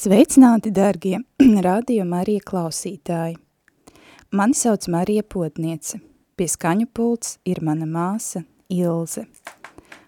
[0.00, 1.18] Sveicināti, darbie
[1.60, 3.34] radio Marija klausītāji!
[4.32, 5.98] Mani sauc Marija Potniece.
[6.40, 8.40] Pie skaņu pults ir mana māsa
[8.72, 9.26] Ilze.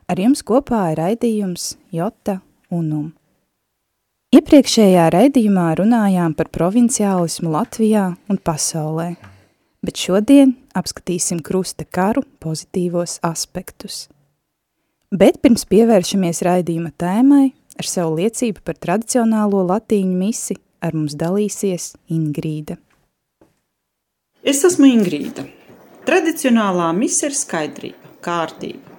[0.09, 2.39] Ar jums kopā ir raidījums Jota
[2.73, 3.11] Unum.
[4.33, 9.11] Iepriekšējā raidījumā runājām par provinciālismu Latvijā un pasaulē,
[9.85, 14.07] bet šodien apskatīsim krusta karu pozitīvos aspektus.
[15.13, 21.93] Bet pirms pievēršamies raidījuma tēmai, Ar savu liecību par tradicionālo latīņu misi ar mums dalīsies
[22.13, 22.77] Ingrīda.
[24.43, 25.47] Es esmu Ingrīda.
[26.03, 28.91] Tradicionālā mise ir skaidrība, kārtība.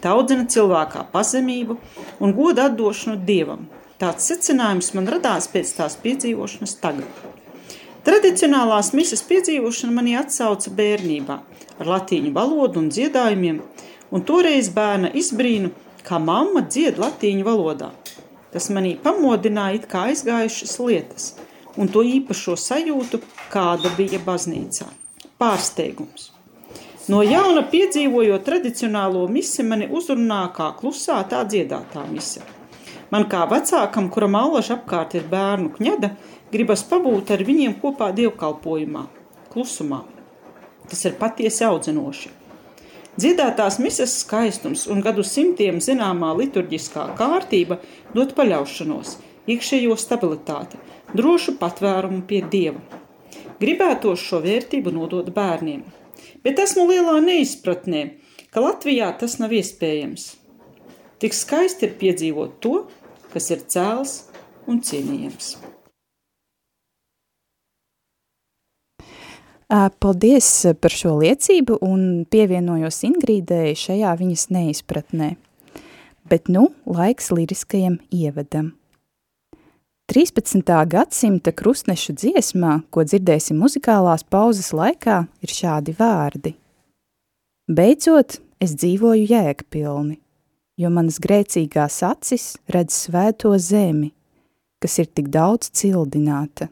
[0.00, 1.76] Tā audzina cilvēkā pazemību
[2.24, 3.66] un godu atdošanu dievam.
[4.00, 7.08] Tāds secinājums man radās pēc tās piedzīvošanas tagad.
[8.06, 11.38] Tradicionālās misijas piedzīvošana manī atsauca bērnībā
[11.80, 13.60] ar latīņu valodu un dziedājumiem,
[14.14, 15.72] un toreiz bērna izbrīnu,
[16.06, 17.90] kā mamma dzied latīņu valodā.
[18.56, 21.24] Tas manī pamodināja it kā aizgājušas lietas,
[21.76, 23.18] un to īpašo sajūtu,
[23.52, 24.86] kāda bija baznīcā.
[25.36, 26.30] Pārsteigums.
[27.12, 32.40] No jauna piedzīvojot tradicionālo misi, mani uzrunā kā klusā, tā dziedātā mise.
[33.12, 36.14] Man kā vecākam, kuram allaž apkārt ir bērnu kņada,
[36.48, 39.04] gribas pabūt ar viņiem kopā dievkalpojumā,
[39.52, 40.00] klusumā.
[40.88, 42.32] Tas ir patiesi audzinoši.
[43.16, 47.78] Dziedātās misas skaistums un gadu simtiem zināmā liturģiskā kārtība
[48.12, 49.14] dod paļaušanos,
[49.48, 50.76] iekšējo stabilitāti,
[51.16, 52.82] drošu patvērumu pie Dieva.
[53.56, 55.86] Gribētos šo vērtību nodot bērniem,
[56.44, 58.02] bet esmu lielā neizpratnē,
[58.52, 60.26] ka Latvijā tas nav iespējams.
[61.16, 62.74] Tik skaisti ir piedzīvot to,
[63.32, 64.18] kas ir cēls
[64.68, 65.54] un cienījams.
[69.66, 70.46] Paldies
[70.78, 75.32] par šo liecību un pievienojos Ingrīdai šajā viņas neizpratnē.
[76.30, 78.76] Bet nu laiks liriskajam ievadam.
[80.06, 80.62] 13.
[80.86, 86.54] gadsimta krustnešu dziesmā, ko dzirdēsim muzikālās pauzes laikā, ir šādi vārdi.
[87.66, 90.20] Beidzot, es dzīvoju jēgpilni,
[90.78, 94.12] jo manas grēcīgās acis redz svēto zemi,
[94.78, 96.70] kas ir tik daudz cildināta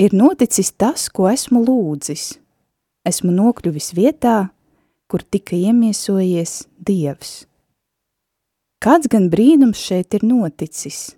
[0.00, 2.32] ir noticis tas, ko esmu lūdzis.
[3.04, 4.50] Esmu nokļuvis vietā,
[5.10, 7.44] kur tika iemiesojies Dievs.
[8.80, 11.10] Kāds gan brīnums šeit ir noticis?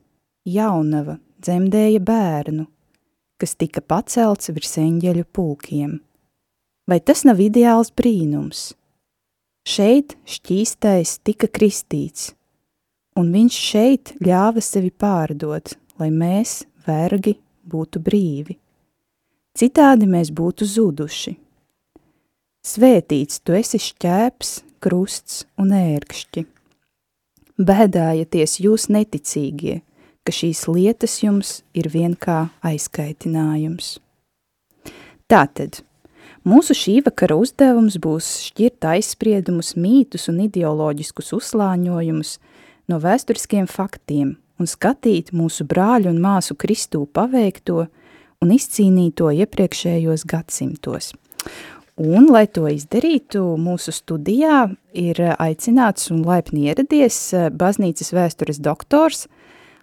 [0.43, 2.65] Jaunava dzemdēja bērnu,
[3.39, 6.01] kas tika pacelts virs eņģeļu pulkiem.
[6.91, 8.73] Vai tas nav ideāls brīnums?
[9.63, 12.33] Šeit šķīstais tika kristīts,
[13.15, 18.59] un viņš šeit ļāva sevi pārdot, lai mēs, vergi, būtu brīvi
[19.59, 21.37] citādi mēs būtu zuduši.
[22.63, 24.51] Svētīts tu esi šķēps,
[24.83, 26.45] krusts un ērkšķi.
[27.63, 29.81] Bēdājieties jūs neticīgie,
[30.25, 33.97] ka šīs lietas jums ir vien kā aizkaitinājums.
[35.31, 35.83] Tātad,
[36.47, 42.37] mūsu šī vakara uzdevums būs šķirt aizspriedumus, mītus un ideoloģiskus uzslāņojumus
[42.91, 47.89] no vēsturiskiem faktiem un skatīt mūsu brāļu un māsu Kristū paveikto–
[48.43, 51.13] un izcīnīto iepriekšējos gadsimtos.
[52.03, 54.65] Un, lai to izdarītu, mūsu studijā
[54.97, 57.19] ir aicināts un laipni ieradies
[57.53, 59.27] baznīcas vēstures doktors,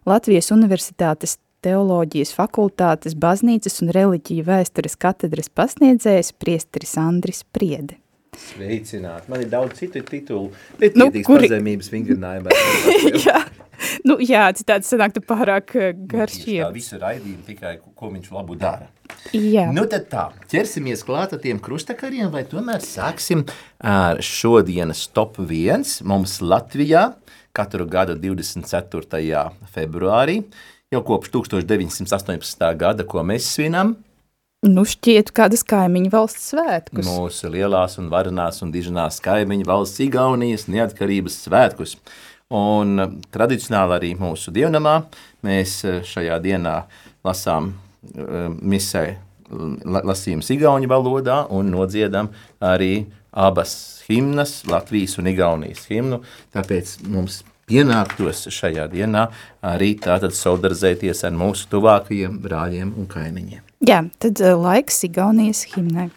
[0.09, 7.99] Latvijas Universitātes teoloģijas fakultātes baznīcas un reliģiju vēstures katedras pasniedzējs priesteris Andris Priede.
[8.39, 11.49] Sveicināt, man ir daudz citu titulu, bet nu, kuri...
[11.49, 12.53] pazemības vingrinājumā.
[13.25, 13.41] Jā,
[14.07, 16.63] nu, jā, citādi sanāk, tu pārāk eh, garš ievis.
[16.63, 18.89] Tā visu raidījumu tikai, ko viņš labu dara.
[19.33, 19.67] Jā.
[19.73, 23.45] Nu tad tā, ķersimies klāt tiem krustakariem, vai tomēr sāksim
[23.81, 27.09] ar šodienas top 1 mums Latvijā
[27.55, 29.47] katru gadu 24.
[29.73, 30.43] februārī,
[30.93, 32.69] jau kopš 1918.
[32.79, 33.97] gada, ko mēs svinam,
[34.67, 37.05] Nu, šķiet, kādas kaimiņu valsts svētkus.
[37.07, 41.93] Mūsu lielās un varenās un diženās kaimiņu valsts Igaunijas neatkarības svētkus.
[42.49, 44.95] Un eh, tradicionāli arī mūsu dievnamā
[45.45, 46.79] mēs eh, šajā dienā
[47.21, 49.03] lasām uh, misē
[49.49, 52.29] lasījums igauņu valodā un nodziedam
[52.63, 53.73] arī abas
[54.07, 56.21] himnas, Latvijas un Igaunijas himnu,
[56.55, 59.27] tāpēc mums pienāktos šajā dienā
[59.61, 63.61] arī tātad solidarizēties ar mūsu tuvākajiem brāļiem un kaimiņiem.
[63.85, 66.07] Jā, tad laiks Igaunijas himnai.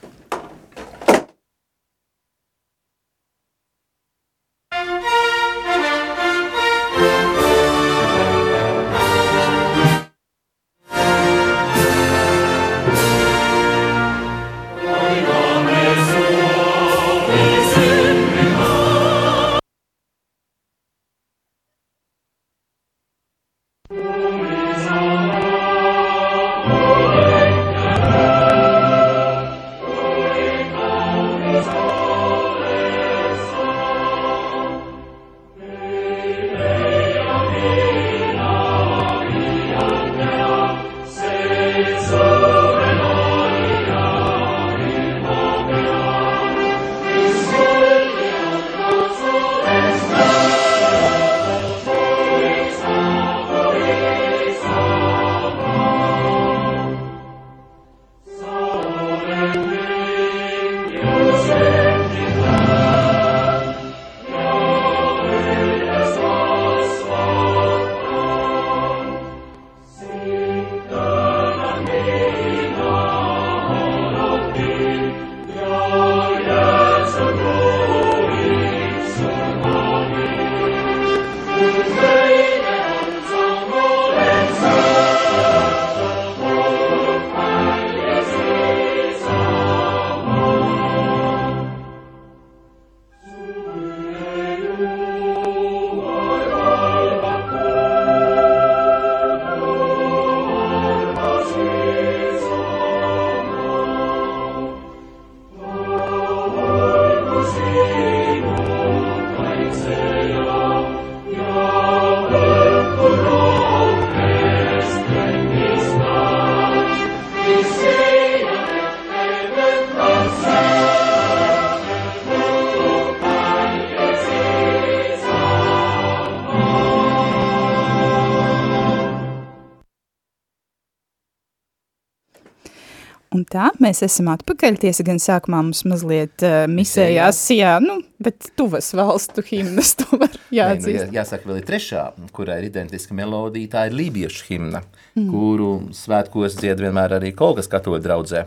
[133.82, 139.44] Mēs esam atpakaļ, tiesa gan sākumā mums mazliet uh, misējās, jā, nu, bet tuvas valstu
[139.46, 140.86] himnas, to var jāatzīst.
[140.88, 142.06] Nē, nu, jā, jāsaka, vēl ir trešā,
[142.36, 144.84] kurai ir identiska melodija, tā ir lībiešu himna,
[145.16, 145.28] mm.
[145.28, 148.46] kuru svētkos dzied vienmēr arī Kolgas katoļu draudzē.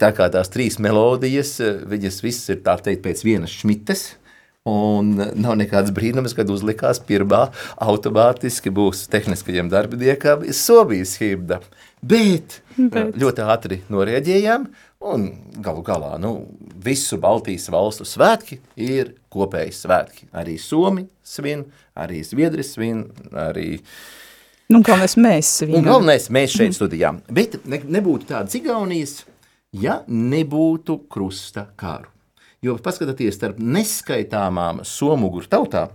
[0.00, 4.10] Tā kā tās trīs melodijas, viņas visas ir tā teikt pēc vienas šmites,
[4.68, 7.46] Un nav nekāds brīnums, kad uzlikās pirmā
[7.80, 11.62] automātiski būs tehniskajiem darbiniekam Somijas himna.
[12.04, 14.66] Bet, Bet ļoti ātri norēģējām
[15.08, 15.24] un
[15.64, 16.34] galu galā nu,
[16.84, 20.28] visu Baltijas valstu svētki ir kopēji svētki.
[20.36, 21.64] Arī Somi svin,
[21.96, 23.78] arī Zviedri svin, arī
[24.70, 25.80] Nu, galvenais mēs svinam.
[25.80, 27.24] Un galvenais mēs šeit studijām.
[27.32, 29.22] Bet ne, nebūtu tādas Igaunijas,
[29.72, 32.09] ja nebūtu krusta kāru.
[32.60, 35.94] Jo paskatieties, starp neskaitāmām somuguru tautām,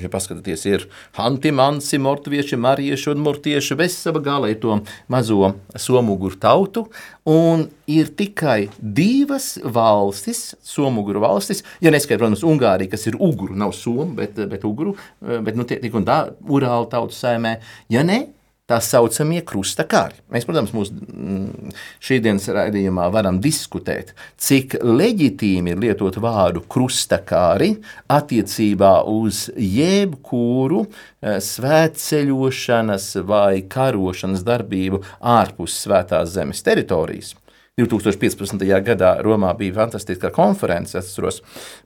[0.00, 0.86] ja paskatieties, ir
[1.18, 4.78] hanti, mansi, mortvieši, marieši un mortieši, vesava galē to
[5.12, 6.86] mazo somuguru tautu,
[7.28, 13.76] un ir tikai divas valstis, somuguru valstis, ja neskait, protams, Ungārija, kas ir uguru, nav
[13.76, 17.58] somu, bet, bet uguru, bet nu tik un tā, urāla tautu saimē,
[17.92, 18.22] ja ne,
[18.68, 20.18] tā saucamie krustakari.
[20.32, 21.72] Mēs, protams, mūsu mm,
[22.04, 27.74] šīdienas raidījumā varam diskutēt, cik leģitīmi ir lietot vārdu krustakari
[28.12, 35.02] attiecībā uz jebkuru eh, svētceļošanas vai karošanas darbību
[35.38, 37.34] ārpus svētās zemes teritorijas.
[37.78, 38.58] 2015.
[38.82, 40.96] gadā Romā bija fantastiska konference.
[40.98, 41.40] Atceros,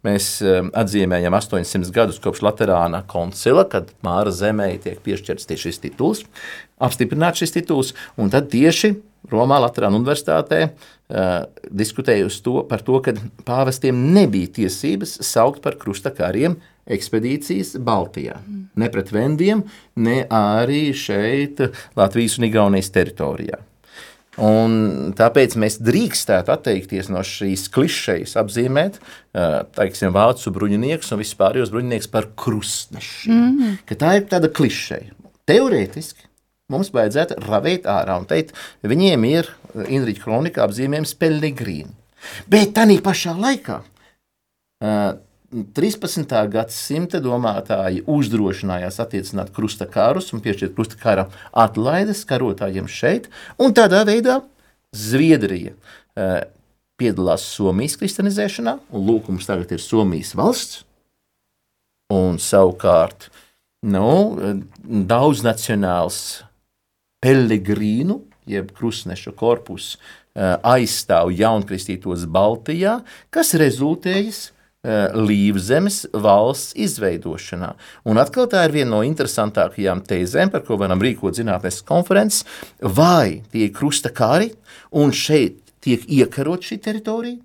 [0.06, 5.82] mēs um, atzīmējam 800 gadus kopš Latvijas koncila, kad Māra zemē tiek piešķirts tieši šis
[5.84, 6.25] tituls,
[6.82, 7.92] apstiprināts šis tituls.
[8.16, 8.94] Un tad tieši
[9.30, 13.14] Romā, Latvijas Universitātē uh, diskutēja to, par to, ka
[13.46, 16.56] pāvestiem nebija tiesības saukt par krustakāriem
[16.90, 18.40] ekspedīcijas Baltijā.
[18.40, 18.64] Mm.
[18.80, 19.62] Ne pret vendiem,
[19.94, 21.62] ne arī šeit
[21.99, 23.61] Latvijas un Igaunijas teritorijā.
[24.40, 28.96] Un tāpēc mēs drīkstētu atteikties no šīs klišejas, apzīmēt
[29.76, 33.32] teiksim, vācu bruņinieks un vispārējos bruņinieks par krustnešiem.
[33.34, 33.96] Mm -hmm.
[34.00, 35.12] Tā ir tāda klišeja.
[35.44, 36.24] Teorētiski
[36.72, 39.50] mums vajadzētu ravēt ārā un teikt, viņiem ir
[39.88, 41.92] Inriča kronikā apzīmējums Pellegrīni.
[42.48, 43.82] Bet tā pašā laikā
[45.52, 46.32] 13.
[46.49, 53.28] gadsimta domātāji uzdrošinājās attiecināt krustakārus un piešķirt krustakāra atlaides karotājiem šeit,
[53.61, 54.40] un tādā veidā
[54.92, 55.75] Zviedrija
[57.00, 60.82] piedalās Somijas kristianizēšanā, un lūk, mums tagad ir Somijas valsts,
[62.12, 63.28] un savukārt
[63.88, 66.18] nu, daudz nacionāls
[67.23, 69.97] Pellegrīnu, jeb krustneša korpus,
[70.35, 74.50] eh, aizstāv jaunkristītos Baltijā, kas rezultējas
[74.82, 77.68] Līvzemes valsts izveidošanā.
[78.02, 82.42] Un atkal tā ir viena no interesantākajām tēzēm, par ko varam rīkot zinātnes konferences,
[82.82, 84.50] vai tie ir krusta kari,
[84.90, 87.38] un šeit tiek iekarot šī teritorija,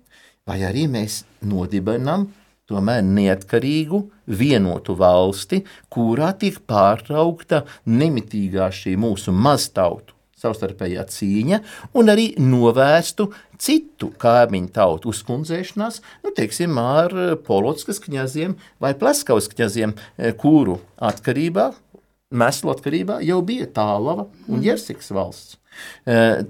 [0.50, 2.26] vai arī mēs nodibinām
[2.68, 5.62] tomēr neatkarīgu, vienotu valsti,
[5.94, 11.60] kurā tiek pārtraukta nemitīgā šī mūsu maztautu savstarpējā cīņa,
[11.98, 13.28] un arī novērstu
[13.58, 17.14] citu kaimiņu tautu uzkundzēšanās, nu, teiksim, ar
[17.46, 21.72] Polotskas kņaziem vai Pleskavas kņaziem, eh, kuru atkarībā,
[22.30, 25.56] meslu atkarībā jau bija Tālava un Jersiks valsts.
[26.06, 26.44] Eh,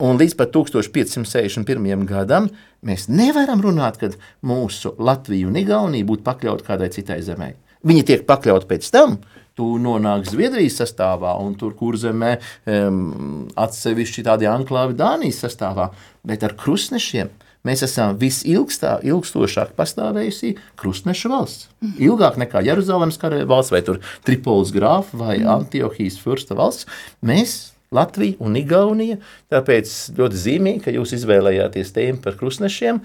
[0.00, 2.06] un līdz pat 1561.
[2.06, 2.48] gadam
[2.84, 4.10] mēs nevaram runāt, ka
[4.42, 7.54] mūsu Latvija un Igaunija būtu pakļauti kādai citai zemē.
[7.86, 9.18] Viņi tiek pakļauti pēc tam,
[9.58, 12.36] tu nonāk Zviedrijas sastāvā, un tur kurzemē
[12.70, 15.90] um, atsevišķi tādi anklāvi Dānijas sastāvā,
[16.26, 17.32] bet ar krustnešiem
[17.66, 21.66] mēs esam visilgstošāk pastāvējusi krustneša valsts.
[21.98, 23.18] Ilgāk nekā Jeruzalemes
[23.50, 23.82] valsts, vai
[24.24, 26.86] Tripolis grāfa vai Antiohijas fursta valsts.
[27.20, 27.58] Mēs
[27.94, 29.16] Latvija un Igaunija.
[29.52, 33.00] Tāpēc ļoti zīmīgi, ka jūs izvēlējāties tēmu par krustnešiem,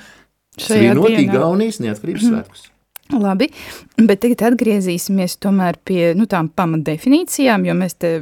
[0.59, 2.33] svinot Igaunijas neatkarības Mhm.
[2.35, 2.69] svētkus.
[3.11, 3.49] Labi,
[3.99, 8.13] bet tagad atgriezīsimies tomēr pie nu, tām pamatdefinīcijām, jo mēs te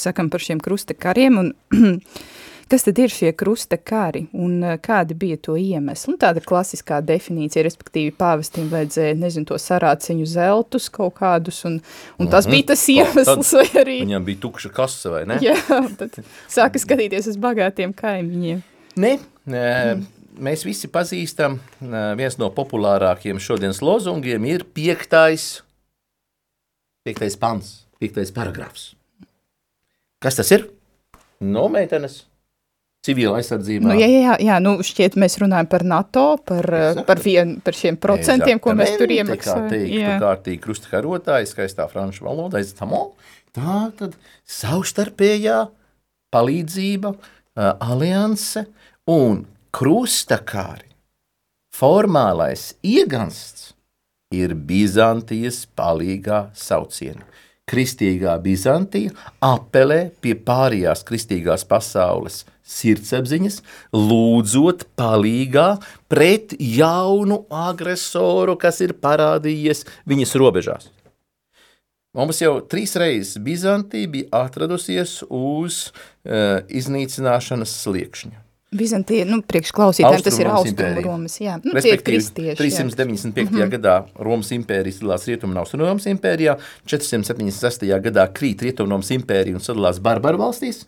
[0.00, 1.50] sakam par šiem krusta kariem, un
[2.70, 6.14] kas tad ir šie krusta kari, un eh, kādi bija to iemesli?
[6.14, 11.80] Un tāda klasiskā definīcija, respektīvi pāvestim vajadzēja, nezinu, to sarāciņu zeltus kaut kādus, un,
[12.18, 12.54] un tas Mhm.
[12.56, 13.98] bija tas iemesls, vai arī...
[14.06, 15.38] Viņam bija tukša kasa, vai ne?
[15.44, 15.54] Jā,
[16.00, 16.16] tad
[16.48, 18.62] sāka skatīties uz bagātiem kaimiņiem.
[18.98, 20.00] Ne, nē,
[20.42, 21.58] mēs visi pazīstam,
[22.18, 25.60] viens no populārākajiem šodienas lozungiem ir piektais,
[27.06, 28.90] piektais pants, piektais paragrafs.
[30.20, 30.66] Kas tas ir?
[31.40, 32.24] No meitenes,
[33.04, 33.88] civila aizsardzībā.
[33.88, 37.06] Nu, jā, jā, jā, nu šķiet mēs runājam par NATO, par, Exactly.
[37.08, 39.68] par, vien, par šiem procentiem, ko mēs tur Kā iemaksājam.
[39.72, 40.16] teikt, Jā.
[40.20, 43.14] kārtīgi krustkarotāji, skaistā franču valodā, aiztamo,
[43.56, 45.62] tā tad savstarpējā
[46.34, 47.14] palīdzība,
[47.56, 48.66] alianse
[49.10, 50.88] un krustakāri.
[51.70, 53.70] Formālais iegansts
[54.34, 57.24] ir Bizantijas palīgā sauciena.
[57.70, 59.12] Kristīgā Bizantija
[59.46, 63.60] apelē pie pārējās kristīgās pasaules sirdsapziņas,
[63.94, 65.68] lūdzot palīgā
[66.10, 70.90] pret jaunu agresoru, kas ir parādījies viņas robežās.
[72.18, 78.49] Mums jau trīs reizes Bizantija bija atradusies uz uh, iznīcināšanas sliekšņa.
[78.70, 81.02] Bizantija, nu, priekšklausītājiem tas ir Austrumu.
[81.02, 81.56] Romas, jā.
[81.64, 82.58] Nu, tie ir kristieši, jā.
[82.60, 83.50] 395.
[83.50, 83.72] Mm -hmm.
[83.72, 86.54] gadā Romas impērija sadalās Rietumu un Austrumu Romas impērijā,
[86.86, 87.82] 476.
[88.04, 90.84] gadā krīt Rietumu Romas impērija un sadalās Barbaru valstīs,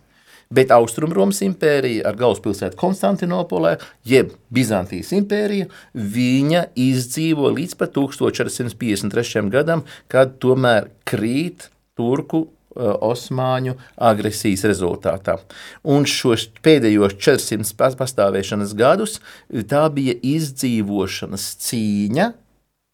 [0.51, 9.51] bet Austrumu Romas impērija ar galvaspilsētu Konstantinopolē, jeb Bizantijas impērija, viņa izdzīvo līdz pat 1453.
[9.51, 12.47] gadam, kad tomēr krīt Turku
[12.77, 15.39] Osmaņu agresijas rezultātā.
[15.85, 22.33] Un šos pēdējos 400 pas- pastāvēšanas gadus tā bija izdzīvošanas cīņa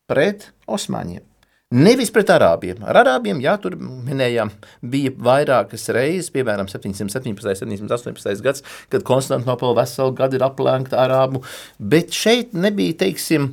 [0.08, 1.24] pret Osmaņiem.
[1.68, 2.78] Nevis pret arābiem.
[2.80, 4.48] Ar arābiem, jā, tur minējām,
[4.80, 11.42] bija vairākas reizes, piemēram, 717, 718 gads, kad Konstantinopoli veselu gadu ir aplenkta arābu,
[11.78, 13.50] bet šeit nebija, teiksim,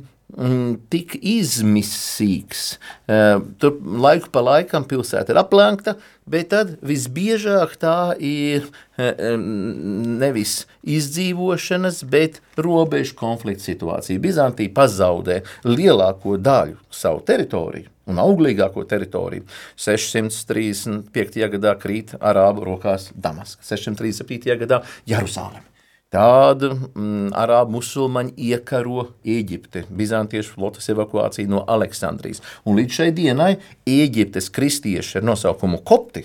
[0.90, 2.76] tik izmisīgs.
[3.08, 8.66] Eh, Tur laiku pa laikam pilsēta ir aplenkta, bet tad visbiežāk tā ir
[8.98, 14.22] eh, nevis izdzīvošanas, bet robežu konflikta situācija.
[14.22, 19.46] Bizantija pazaudē lielāko daļu savu teritoriju un auglīgāko teritoriju.
[19.78, 21.40] 635.
[21.56, 24.58] gadā krīt Arābu rokās Damaska, 637.
[24.62, 25.75] gadā Jeruzaleme.
[26.16, 32.40] Tāda mm, arābu musulmaņi iekaro Eģipti, Bizantiešu flotes evakuācija no Aleksandrijas.
[32.64, 33.50] Un līdz šai dienai
[33.84, 36.24] Eģiptes kristieši ar nosaukumu kopti,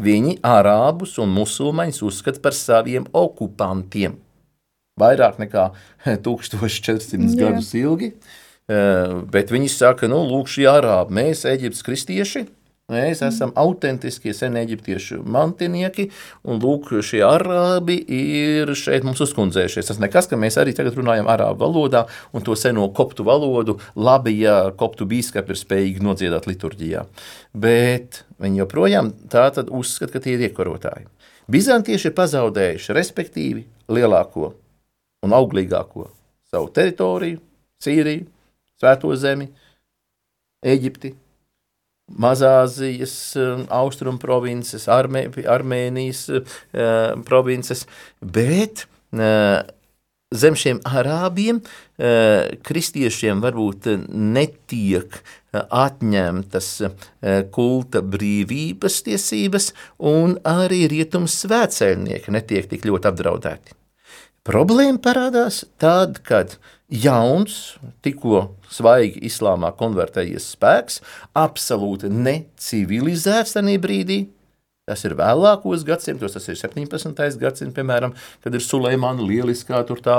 [0.00, 4.16] viņi arābus un musulmaņus uzskata par saviem okupantiem.
[5.00, 5.68] Vairāk nekā
[6.24, 7.36] 1400 Jā.
[7.44, 8.14] gadus ilgi.
[8.66, 12.46] Eh, Bet viņi saka, nu, lūk, šie arābi, mēs, Eģiptes kristieši,
[12.92, 16.04] mēs esam autentiskie senie eģiptiešu mantinieki,
[16.46, 19.88] un lūk, šie arābi ir šeit mums uzkundzējušies.
[19.90, 24.36] Tas nekas, ka mēs arī tagad runājam arābu valodā, un to seno koptu valodu labi,
[24.44, 27.02] ja koptu bīskapi ir spējīgi nodziedāt liturģijā.
[27.58, 31.10] Bet viņi joprojām tā tad uzskata, ka tie ir iekarotāji.
[31.50, 34.52] Bizantieši ir pazaudējuši respektīvi lielāko
[35.26, 36.06] un auglīgāko
[36.50, 37.42] savu teritoriju,
[37.82, 38.30] Sīriju,
[38.76, 39.46] Svēto zemi,
[40.64, 41.10] Eģipti,
[42.06, 43.14] Mazāzijas,
[43.74, 46.44] Austrumu provinces, Armē, Armēnijas uh,
[47.26, 47.82] provinces,
[48.22, 49.64] bet uh,
[50.30, 55.18] zem šiem arābiem uh, kristiešiem varbūt netiek
[55.56, 56.68] atņemtas
[57.48, 59.70] kulta brīvības tiesības,
[60.04, 63.76] un arī rietumu svētceļnieki netiek tik ļoti apdraudēti.
[64.46, 66.58] Problēma parādās tad, kad
[66.92, 71.02] jauns, tikko svaigi islāmā konvertējies spēks,
[71.36, 74.24] absolūti necivilizēts tajā brīdī,
[74.86, 77.40] Tas ir vēlākos gadsimtos, tas ir 17.
[77.40, 78.12] gadsimts, piemēram,
[78.44, 80.14] kad ir Suleimana lieliskā tur tā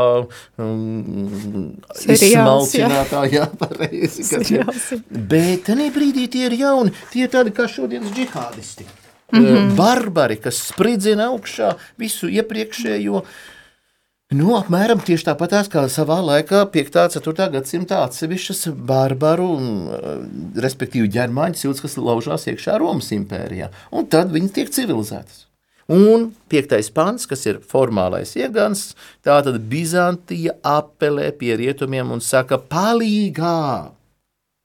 [0.60, 1.70] um,
[2.04, 4.28] izsmalcinātā, jā, pareizi.
[4.28, 5.00] Seriāls, jā.
[5.08, 8.90] Bet tajā brīdī tie ir jauni, tie ir tādi kā šodienas džihādisti.
[9.32, 9.76] Mm -hmm.
[9.80, 13.57] Barbari, kas spridzina augšā visu iepriekšējo, uh,
[14.36, 16.98] Nu, apmēram tieši tāpat kā savā laikā, 5.
[17.00, 17.46] un 4.
[17.54, 20.08] gadsimta atsevišķas barbaru, eh,
[20.60, 23.70] respektīvi ģermāņu cilts, kas laužās iekšā Romas impērijā.
[23.90, 25.46] Un tad viņi tiek civilizētas.
[25.88, 33.92] Un piektais pants, kas ir formālais iegans, tātad Bizantija apelē pie rietumiem un saka palīgā.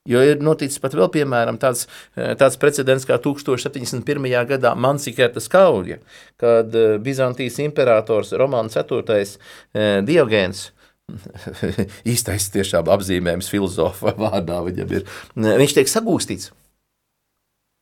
[0.09, 1.85] Jo ir noticis pat vēl, piemēram, tāds,
[2.19, 4.47] eh, tāds precedents kā 1071.
[4.49, 6.01] gadā Mansikertas kauja,
[6.43, 9.13] kad eh, Bizantijas imperators Romāns IV.
[9.15, 10.73] Eh, Diogēns
[12.13, 15.07] īstais tiešām apzīmējums filozofa vārdā viņam ir.
[15.39, 16.51] Viņš tiek sagūstīts.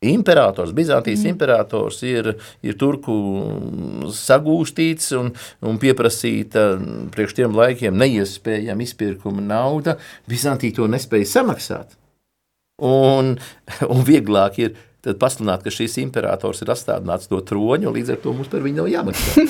[0.04, 1.32] Imperators, Bizantijas mm.
[1.34, 2.30] imperators ir,
[2.64, 3.16] ir turku
[4.16, 5.28] sagūstīts un,
[5.60, 6.66] un pieprasīta
[7.12, 9.98] priekš tiem laikiem neiespējama izpirkuma nauda.
[10.28, 11.99] Bizantija to nespēja samaksāt.
[12.80, 13.34] Un,
[13.94, 14.78] un vieglāk ir
[15.20, 18.82] pasludināt, ka šīs imperators ir atstādināts no troņa, un līdz ar to mums par viņu
[18.82, 19.46] nav jāmaksā.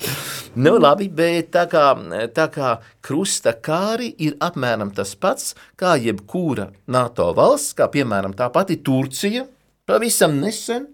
[0.64, 1.86] nu, labi, bet tā kā,
[2.34, 8.50] tā kā krusta kāri ir apmēram tas pats, kā jebkura NATO valsts, kā piemēram tā
[8.54, 9.46] pati Turcija,
[9.86, 10.88] pavisam nesen,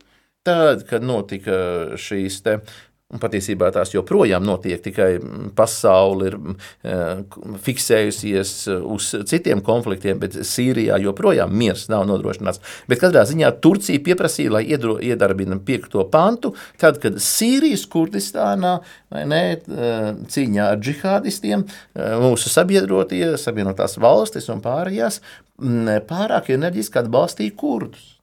[0.46, 2.60] tad, kad notika šīs te
[3.14, 5.20] Un patiesībā tās joprojām notiek, tikai
[5.54, 7.20] pasaule ir uh,
[7.62, 12.58] fiksējusies uz citiem konfliktiem, bet Sīrijā joprojām miers nav nodrošināts.
[12.90, 18.74] Bet katrā ziņā Turcija pieprasīja, lai iedro, iedarbina piekto pantu, tad, kad Sīrijas Kurdistānā
[19.22, 21.62] ne, uh, cīņā ar džihādistiem
[22.26, 25.22] mūsu sabiedrotie, savienotās valstis un pārējās
[26.10, 28.15] pārāk enerģiski atbalstīja kurdus.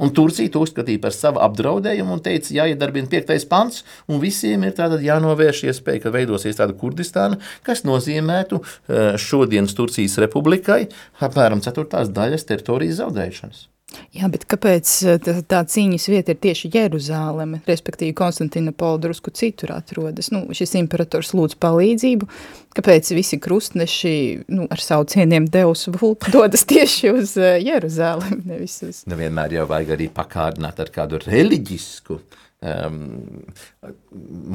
[0.00, 4.80] Un Turcija to uzskatīja par savu apdraudējumu un teica, jāiedarbina piektais pants, un visiem ir
[5.04, 10.86] jānovērš iespēja, ka veidosies tāda Kurdistāna, kas nozīmētu eh, šodienas Turcijas republikai
[11.20, 13.68] apmēram ceturtās daļas teritorijas zaudēšanas.
[14.12, 19.32] Jā, bet kāpēc eh, tā, tā cīņas vieta ir tieši Jeruzāleme, respektīvi Konstantina Pola drusku
[19.36, 20.30] citur atrodas?
[20.34, 22.28] Nu, šis imperators lūdz palīdzību,
[22.76, 24.14] kāpēc visi krustneši
[24.52, 29.02] nu, ar savu cieniem Deus vult dodas tieši uz eh, Jeruzālemi, nevis uz...
[29.12, 33.00] Nevienmēr jau vajag arī pakārdināt ar kādu reliģisku um,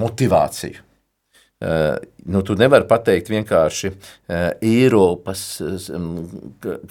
[0.06, 0.84] motivāciju.
[1.58, 1.96] Uh,
[2.30, 5.88] nu, tu nevari pateikt vienkārši uh, Eiropas uh,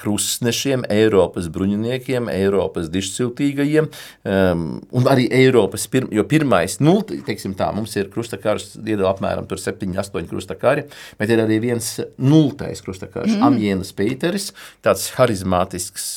[0.00, 7.68] krustnešiem, Eiropas bruņiniekiem, Eiropas dišciltīgajiem um, un arī Eiropas, pir, jo pirmais, nu, teiksim tā,
[7.76, 10.88] mums ir krustakārs, iedala apmēram tur 7, 8 krustakāri,
[11.20, 13.46] bet ir arī viens nultais krustakārs, mm.
[13.46, 14.48] Amjēnas Pēteris,
[14.82, 16.08] tāds harizmātisks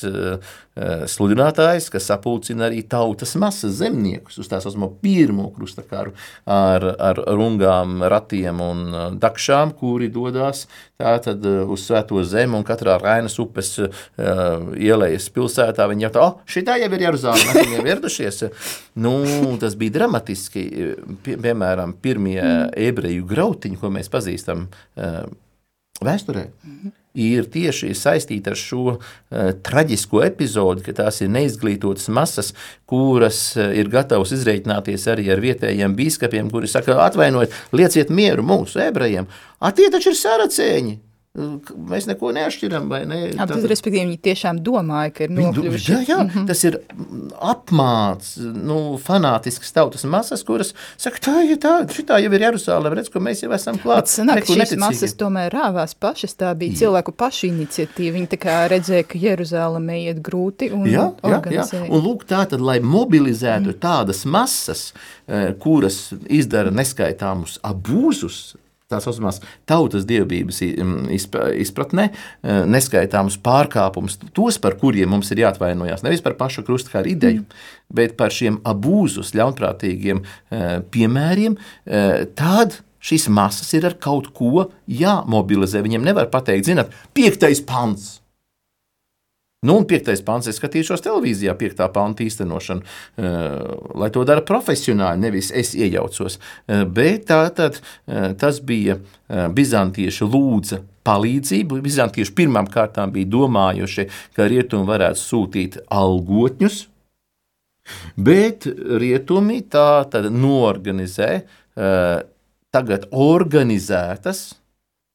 [1.11, 6.13] sludinātājs, kas sapulcina arī tautas masas zemniekus uz tās osmo pirmo krustakāru
[6.47, 10.65] ar, ar rungām, ratiem un dakšām, kuri dodas
[10.99, 13.89] tātad uz Svēto zemi un katrā Rainas upes uh,
[14.75, 15.87] ielējas pilsētā.
[15.89, 18.43] Viņi jautā, oh, šitā jau ir Jeruzālē, mēs viņiem ieradušies.
[18.99, 19.13] Nu,
[19.61, 20.61] tas bija dramatiski,
[21.23, 22.39] pie, piemēram, pirmie
[22.75, 25.21] ebreju grautiņi, ko mēs pazīstam uh,
[26.03, 26.49] vēsturē.
[26.49, 29.01] Mm -hmm ir tieši saistīta ar šo uh,
[29.65, 32.53] traģisko epizodi, ka tās ir neizglītotas masas,
[32.89, 38.81] kuras uh, ir gatavas izreikināties arī ar vietējiem biskupiem, kuri saka, atvainojiet, lieciet mieru mūsu
[38.89, 39.29] ebrejiem.
[39.75, 40.97] Tie taču ir saracēņi.
[41.89, 43.19] Mēs neko neatšķiram, ne?
[43.29, 45.91] Jā, tad, respektīvi, viņi tiešām domāja, ka ir nokļuvuši.
[45.93, 46.47] Jā, jā, mm -hmm.
[46.49, 46.79] tas ir
[47.51, 53.11] apmāts, nu, fanātisks tautas masas, kuras saka, tā ir tā, šitā jau ir Jeruzālēm, redz,
[53.13, 54.03] ko mēs jau esam klāt.
[54.03, 54.81] Bet sanāk, šīs neticīgi.
[54.83, 56.79] masas tomēr rāvās pašas, tā bija jā.
[56.83, 61.09] cilvēku pašu iniciatīva, viņi tā kā redzēja, ka Jeruzālēmē iet grūti un jā.
[61.23, 61.67] Jā, jā.
[61.87, 63.79] Un lūk tā tad, lai mobilizētu mm.
[63.79, 64.89] tādas masas,
[65.27, 68.55] eh, kuras izdara neskaitāmus abūzus,
[68.89, 69.37] tā saucamās
[69.69, 70.61] tautas dievības
[71.61, 76.01] izpratnē, e, neskaitāmus pārkāpumus, tos, par kuriem mums ir jāatvainojas.
[76.05, 77.73] Nevis par pašu krustkāru ideju, mm.
[77.99, 82.05] bet par šiem abūzus, ļaunprātīgiem e, piemēriem, e,
[82.39, 85.83] tad šīs masas ir ar kaut ko jāmobilizē.
[85.85, 88.15] Viņiem nevar pateikt, zinot, piektais pants.
[89.59, 95.19] Nu, un piektais pants, es skatīšos televīzijā, piektā panta īstenošanu, uh, lai to dara profesionāli,
[95.19, 96.37] nevis es iejaucos.
[96.39, 98.95] Uh, bet tā tad uh, tas bija
[99.29, 101.81] bizantiešu lūdza palīdzību.
[101.83, 106.79] Bizantieši pirmām kārtām bija domājuši, ka rietumi varētu sūtīt algotņus,
[108.15, 108.67] bet
[109.03, 111.29] rietumi tā tad norganizē
[112.75, 114.58] tagad organizētas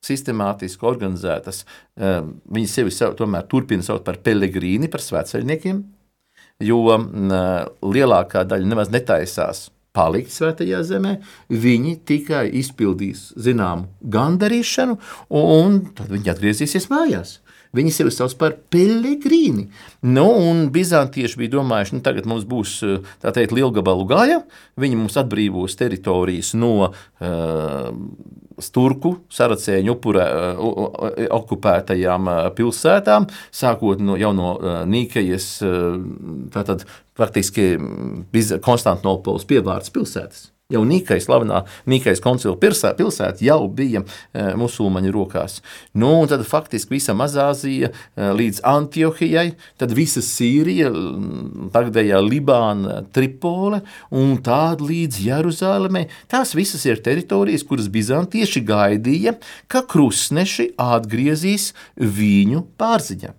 [0.05, 1.65] sistemātiski organizētas.
[1.97, 5.85] Ehm, viņi sevi savu, tomēr turpina saukt par pelegrīni, par svētceļniekiem,
[6.65, 6.83] jo
[7.83, 11.15] lielākā daļa nemaz netaisās palikt svētajā zemē,
[11.51, 14.99] viņi tikai izpildīs zināmu gandarīšanu,
[15.39, 17.39] un tad viņi atgriezīsies mājās.
[17.75, 19.65] Viņi sevi sauc par pelegrīni.
[20.07, 22.77] Nu, un bizantieši bija domājuši, ka nu, tagad mums būs
[23.23, 24.37] tā teikt, lielgabalu gaļa,
[24.79, 27.89] viņi mums atbrīvos teritorijas no uh,
[28.75, 30.27] turku saracēņu upurē,
[31.35, 34.55] okupētajām pilsētām, sākot no, jau no
[34.89, 35.51] Nīkejas,
[36.55, 36.87] tātad
[37.19, 37.75] praktiski
[38.65, 40.54] Konstantinopolis pievārds pilsētas.
[40.73, 41.59] Jau Nīkais, slavenā
[41.93, 45.59] Nīkais koncila pilsēta jau bija e, musulmaņu rokās.
[45.93, 50.89] Nu, tad faktiski visa Mazāzija e, līdz Antiohijai, tad visa Sīrija,
[51.75, 56.07] tagadējā Libāna, Tripole un tāda līdz Jeruzalemē.
[56.33, 59.37] Tās visas ir teritorijas, kuras bizantieši gaidīja,
[59.69, 63.37] ka krustneši atgriezīs viņu pārziņā.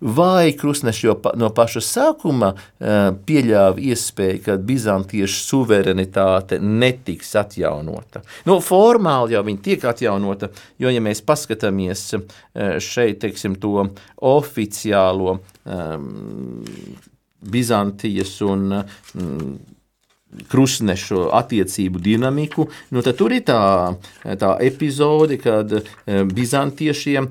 [0.00, 8.22] Vai krustneši no paša sākuma uh, pieļāva iespēju, ka bizantiešu suverenitāte netiks atjaunota?
[8.48, 12.26] Nu, formāli jau viņa tiek atjaunota, jo, ja mēs paskatāmies uh,
[12.82, 13.88] šeit, teiksim, to
[14.24, 16.08] oficiālo um,
[17.38, 19.58] Bizantijas un um,
[20.52, 23.94] krustnešu attiecību dinamiku, nu, tad tur ir tā,
[24.40, 25.72] tā epizode, kad
[26.34, 27.28] bizantiešiem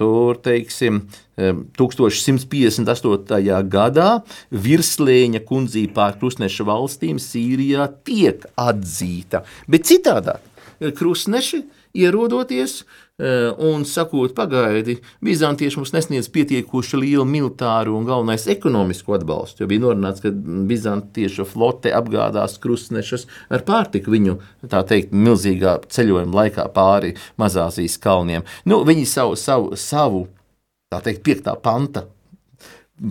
[0.00, 1.02] tur, teiksim,
[1.80, 3.64] 1158.
[3.72, 4.10] gadā
[4.52, 10.40] virslēņa kundzība pār krustneša valstīm Sīrijā tiek atzīta, bet citādāk
[10.96, 11.62] krustneši
[12.00, 12.84] ierodoties
[13.58, 19.64] un sakot, pagaidi, Bizantieši mums nesniedz pietiekoši lielu militāru un galvenais ekonomisku atbalstu.
[19.64, 20.32] Jo bija norunāts, ka
[20.70, 24.38] Bizantiešu flote apgādās krustnešus ar pārtiku viņu
[24.72, 28.46] tā teikt milzīgā ceļojuma laikā pāri Mazāzijas kalniem.
[28.64, 30.26] Nu, viņi savu, savu, savu
[30.90, 32.06] tā teikt, piektā panta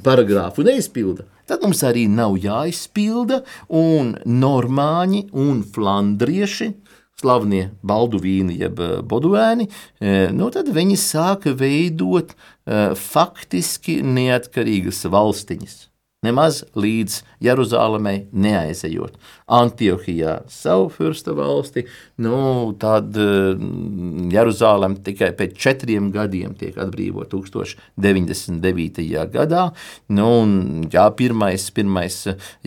[0.04, 1.26] paragrāfu neizpilda.
[1.50, 3.41] Tad mums arī nav jāizpilda,
[3.74, 6.74] un normāņi un flandrieši
[7.19, 15.88] slavenie balduvīni, jeb eh, boduēni, eh, nu, tad viņi sāka veidot uh, faktiski neatkarīgas valstiņas
[16.25, 19.15] nemaz līdz Jeruzalemei neaizejot.
[19.55, 21.86] Antiohijā savu fursta valsti,
[22.19, 22.39] nu,
[22.79, 28.99] tad mm, Jeruzalem tikai pēc četriem gadiem tiek atbrīvot 1099.
[29.32, 29.69] gadā.
[30.12, 30.51] Nu, un,
[30.91, 32.17] jā, pirmais, pirmais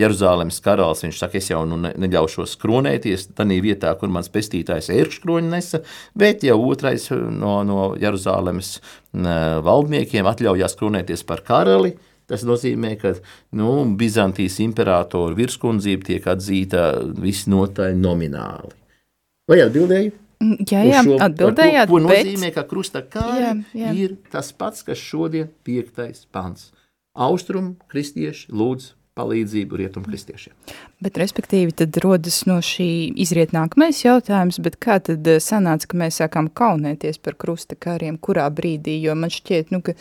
[0.01, 5.53] Jeruzalemes karalis, viņš saka, es jau nu neļaušos kronēties tādā vietā, kur mans pestītājs ērkškroņi
[5.53, 5.83] nesa,
[6.17, 8.79] bet jau otrais no, no Jeruzalemes
[9.13, 11.93] mm, valdniekiem atļaujās kronēties par karali,
[12.33, 13.13] Tas nozīmē, ka
[13.61, 16.87] nu, Bizantijas imperatora virskundzība tiek atzīta
[17.21, 18.73] visnotaļ nomināli.
[19.51, 20.15] Vai atbildēju?
[20.43, 21.91] Mm, jā, jā šo, atbildējāt.
[21.91, 22.25] Ko, ko bet...
[22.25, 23.53] nozīmē, ka krustakāri
[24.01, 26.71] ir tas pats, kas šodien piektais pants.
[27.13, 30.55] Austrum kristieši lūdz palīdzību rietumu kristiešiem.
[31.05, 36.01] Bet, respektīvi, tad rodas no šī izriet nākamais jautājums, bet kā tad eh, sanāca, ka
[36.01, 39.97] mēs sākām kaunēties par krustakāriem, kurā brīdī, jo man šķiet, nu, ka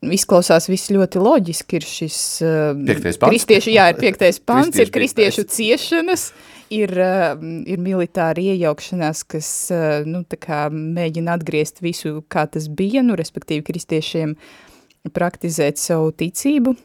[0.00, 6.30] Izklausās viss ļoti loģiski, ir šis uh, kristiešu, jā, ir piektais pants, ir kristiešu ciešanas,
[6.72, 7.34] ir, uh,
[7.68, 10.22] ir militāra iejaukšanās, kas, uh, nu,
[10.72, 14.32] mēģina atgriezt visu, kā tas bija, nu, respektīvi kristiešiem
[15.12, 16.78] praktizēt savu ticību,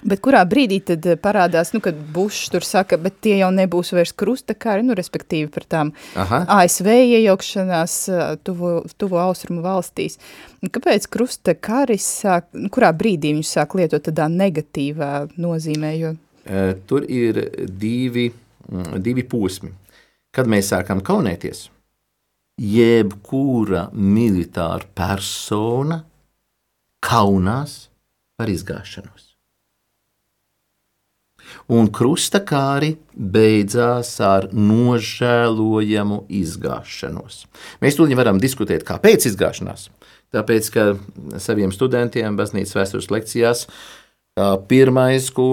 [0.00, 3.92] Bet kurā brīdī tad eh, parādās, nu, kad Bušs tur saka, bet tie jau nebūs
[3.92, 6.42] vairs krustakari, nu, respektīvi par tām Aha.
[6.60, 10.16] ASV iejaukšanās eh, tuvo, tuvo austrumu valstīs.
[10.64, 15.92] Kāpēc krustakaris sāk, nu, kurā brīdī viņš sāk lietot tādā negatīvā nozīmē?
[16.00, 16.14] Jo...
[16.40, 18.30] Uh, tur ir divi,
[18.70, 19.74] mm, divi posmi.
[20.32, 21.66] Kad mēs sākam kaunēties,
[22.60, 26.04] jebkura militāra persona
[27.04, 27.82] kaunās
[28.38, 29.29] par izgāšanos
[31.70, 37.44] un krustakāri beidzās ar nožēlojamu izgāšanos.
[37.82, 39.88] Mēs tūlīt varam diskutēt, kāpēc izgāšanās.
[40.34, 40.84] Tāpēc, ka
[41.42, 43.66] saviem studentiem baznīcas vēstures lekcijās
[44.70, 45.50] pirmais, ko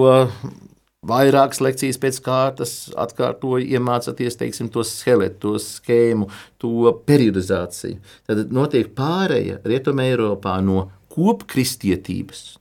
[1.08, 6.28] vairākas lekcijas pēc kārtas, atkārtoju, iemācāties teiksim, to skeletu, to schēmu,
[6.62, 7.98] to periodizāciju.
[8.28, 12.58] Tad notiek pāreja Rietumē Eiropā no kopkristietības,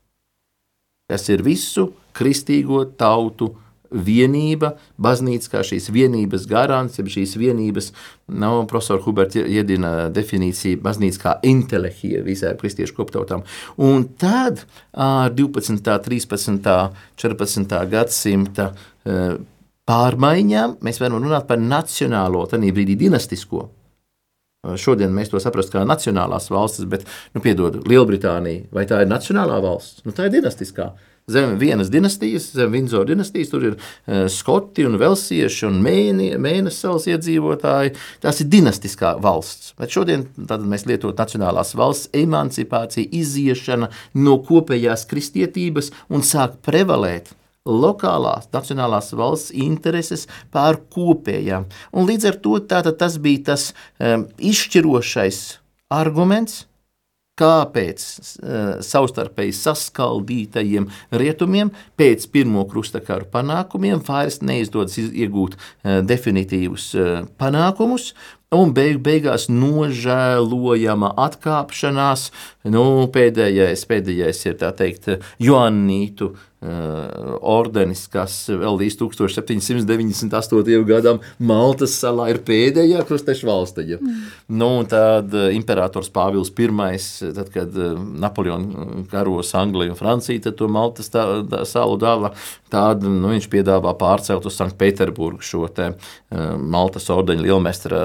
[1.07, 3.53] kas ir visu kristīgo tautu
[3.87, 7.93] vienība, baznīca kā šīs vienības garants, jeb šīs vienības,
[8.27, 13.45] nav no, profesora Huberta iedina definīciju baznīca kā intelehija visām kristiešu koptautām.
[13.79, 16.75] Un tad ar 12., 13.,
[17.23, 17.79] 14.
[17.93, 18.73] gadsimta
[19.87, 23.69] pārmaiņām mēs varam runāt par nacionālo, tādā brīdī dinastisko.
[24.77, 29.61] Šodien mēs to saprotam kā nacionālās valstis, bet, nu, piedod, Lielbritānija, vai tā ir nacionālā
[29.63, 30.01] valsts?
[30.07, 30.91] Nu, tā ir dinastiskā
[31.31, 33.49] zem vienas dinastijas, zem Vindzora dinastijas.
[33.51, 37.97] Tur ir uh, skoti un velsieši un mēnesis salas iedzīvotāji.
[38.23, 39.73] Tās ir dinastiskā valsts.
[39.79, 43.91] Bet šodien mēs lietojam nacionālās valsts emancipāciju, iziešana
[44.23, 47.35] no kopējās kristietības un sāk prevalēt
[47.67, 51.67] lokālās, nacionālās valsts intereses pār kopējām.
[51.93, 55.43] Un līdz ar to tas bija tas um, izšķirošais
[55.93, 56.65] arguments,
[57.37, 60.87] kāpēc uh, savstarpēji saskaldītajiem
[61.21, 68.13] rietumiem pēc pirmo krustakaru panākumiem vairs neizdodas iegūt uh, definitīvus uh, panākumus,
[68.55, 72.29] un beig, beigās nožēlojama atkāpšanās.
[72.73, 75.11] Nu, pēdējais, pēdējais ir tā teikt,
[75.43, 80.79] Joannītu Uh, ordenis, kas vēl līdz 1798.
[80.89, 83.99] gadam Maltas salā ir pēdējā krusteša valstiņa.
[84.01, 84.23] Mm.
[84.57, 86.97] Nu, tad uh, imperators Pāvils I,
[87.35, 92.33] tad, kad uh, Napoleons karos Angliju un Franciju, tad to Maltas tā, tā, salu dala,
[92.73, 95.91] tad nu, viņš piedāvā pārcelt uz Sanktpēterburgu šo te
[96.57, 98.01] Maltas ordeņa lielmestra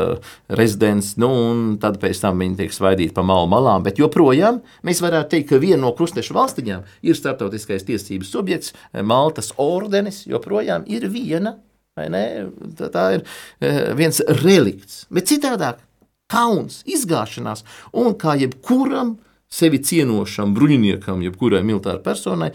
[0.53, 5.01] rezidents, nu, un tad pēc tam viņi tiek svaidīti pa malu malām, bet joprojām mēs
[5.03, 10.85] varētu teikt, ka viena no krusteša valstiņām ir starptautiskais tiesības subjekts, eh, Maltas ordenis, joprojām
[10.87, 11.59] ir viena.
[11.95, 13.23] Tā ir
[13.61, 15.83] eh, viens relikts, bet citādāk
[16.33, 19.19] kauns, izgāšanās un kā jebkuram
[19.53, 22.53] sevi cienošam bruņiniekam, jebkurai militārai personai,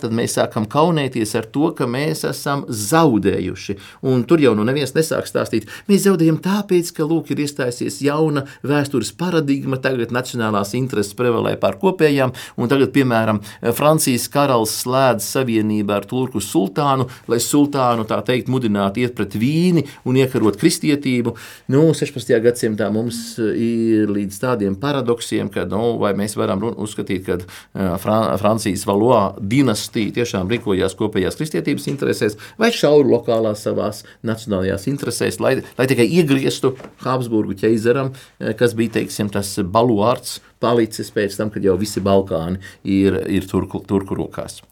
[0.00, 3.76] tad mēs sākam kaunēties ar to, ka mēs esam zaudējuši.
[4.06, 8.46] Un tur jau nu neviens nesāk stāstīt, mēs zaudējam tāpēc, ka lūk, ir iestājusies jauna
[8.66, 13.42] vēstures paradigma, tagad nacionālās intereses prevalē pār kopējām, un tagad, piemēram,
[13.76, 19.86] Francijas karalis slēdz savienību ar Turku sultānu, lai sultānu tā teikt mudinātu iet pret vīni
[20.06, 21.34] un iekarot kristietību.
[21.72, 22.32] Nu, 16.
[22.44, 28.86] gadsimtā mums ir līdz tādiem paradoksiem, ka nu, vai mēs varam uzskatīt, ka Fran Francijas
[28.86, 35.86] Valois dinastija tiešām rīkojās kopējās kristietības interesēs vai šauru lokālās savās nacionālajās interesēs, lai, lai
[35.90, 38.12] tikai iegrieztu Habsburgu ķeizaram,
[38.58, 43.82] kas bija teiksim, tas baluārds palicis pēc tam, kad jau visi Balkāni ir, ir turku,
[43.86, 44.62] turku rokās.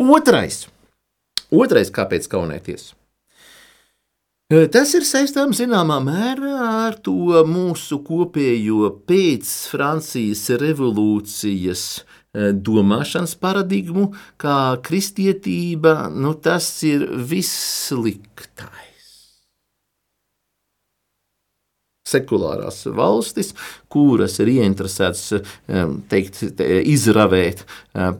[0.00, 0.66] Otrais,
[1.52, 2.94] otrais kāpēc kaunēties?
[4.48, 6.54] Tas ir saistāms zināmā mērā
[6.88, 11.82] ar to mūsu kopējo pēc Francijas revolūcijas
[12.34, 18.84] domāšanas paradigmu, kā kristietība, nu tas ir vissliktais.
[22.08, 23.52] Sekulārās valstis,
[23.92, 25.42] kuras ir ieinteresētas
[26.08, 27.66] teikt, izravēt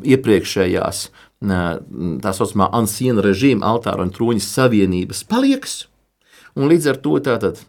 [0.05, 1.05] iepriekšējās
[1.38, 5.87] tā saucamā anciena režīma altāra un troņa savienības palieks,
[6.59, 7.61] Un līdz ar to tātad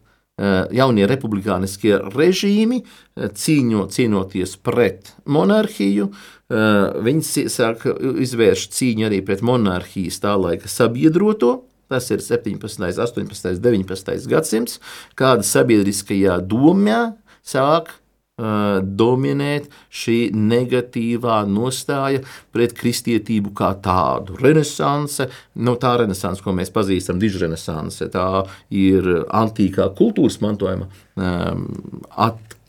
[0.72, 2.84] jaunie republikāniskie režīmi
[3.16, 6.10] cīņo, cīnoties pret monarhiju,
[6.50, 7.84] viņi sāk
[8.24, 14.78] izvērst cīņu arī pret monarhijas tā laika sabiedroto, Tas ir 17, 18, 19 gadsimts,
[15.18, 17.96] kāda sabiedriskajā domā sāk
[18.40, 22.24] dominēt šī negatīvā nostāja
[22.56, 24.38] pret kristietību kā tādu.
[24.40, 28.30] Renesanse, nu, tā renesanse, ko mēs pazīstam, dižrenesanse, tā
[28.72, 31.09] ir antīkā kultūras mantojuma um,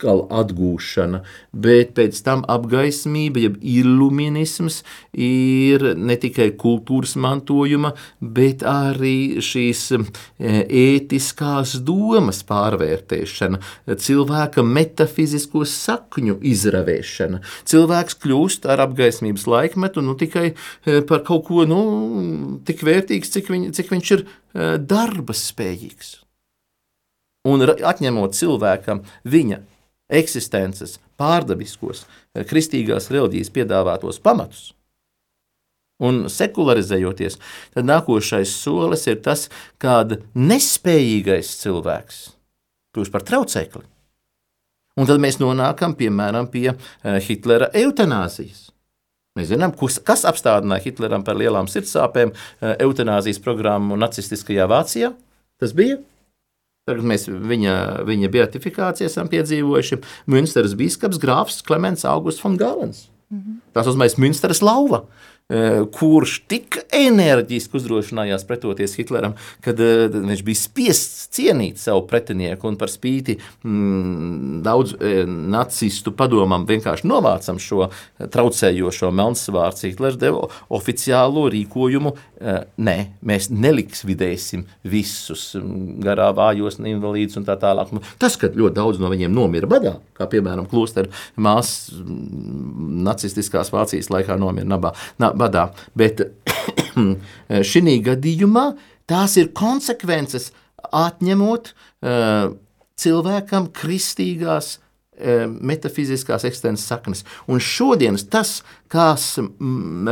[0.01, 1.21] atkal atgūšana,
[1.53, 4.81] bet pēc tam apgaismība, jeb iluminisms
[5.13, 10.01] ir ne tikai kultūras mantojuma, bet arī šīs e,
[10.65, 13.61] ētiskās domas pārvērtēšana,
[13.91, 17.41] cilvēka metafizisko sakņu izravēšana.
[17.69, 21.81] Cilvēks kļūst ar apgaismības laikmetu nu, tikai e, par kaut ko nu,
[22.65, 26.17] tik vērtīgs, cik, viņ, cik viņš ir e, darba spējīgs.
[27.47, 29.61] Un atņemot cilvēkam viņa
[30.11, 34.73] eksistences, pārdabiskos, eh, kristīgās reliģijas piedāvātos pamatus.
[36.01, 37.37] Un sekularizējoties,
[37.73, 42.31] tad nākošais solis ir tas, kad nespējīgais cilvēks
[42.95, 43.83] kļūst par traucēkli.
[44.97, 48.69] Un tad mēs nonākam piemēram pie eh, Hitlera eutanāzijas.
[49.37, 55.13] Mēs zinām, kas apstādināja Hitleram par lielām sirdsāpēm, eh, eutanāzijas programmu nacistiskajā Vācijā.
[55.61, 56.01] Tas bija.
[56.89, 57.73] Tagad mēs viņa,
[58.07, 59.99] viņa beatifikāciju esam piedzīvojuši.
[60.31, 63.09] Münsteras biskups grāfs Klimants Augusts von Galens.
[63.29, 63.59] Mm -hmm.
[63.73, 65.05] Tas nozīmē Münsteras lauva.
[65.51, 69.33] Eh, kurš tik enerģiski uzdrošinājās pretoties Hitleram,
[69.65, 73.35] kad uh, viņš bija spiests cienīt savu pretinieku un par spīti
[73.67, 77.89] mm, daudz uh, nacistu padomam vienkārši novācam šo
[78.21, 79.89] traucējošo melnsvārdu.
[79.91, 82.13] Hitlers deva oficiālo rīkojumu,
[82.81, 82.95] nē,
[83.27, 87.91] mēs nelikvidēsim visus mm, garā vājos invalīdus un tā tālāk.
[88.21, 94.11] Tas, ka ļoti daudz no viņiem nomira badā, kā piemēram klosteru māsas mm, nacistiskās Vācijas
[94.13, 94.95] laikā nomira nabā.
[95.19, 95.69] Na, badā.
[95.97, 96.23] Bet
[97.71, 98.65] šī gadījumā
[99.09, 100.51] tās ir konsekvences
[100.91, 102.53] atņemot uh,
[103.01, 107.23] cilvēkam kristīgās uh, metafiziskās eksistences saknes.
[107.51, 108.59] Un šodienas tas,
[108.91, 109.33] kas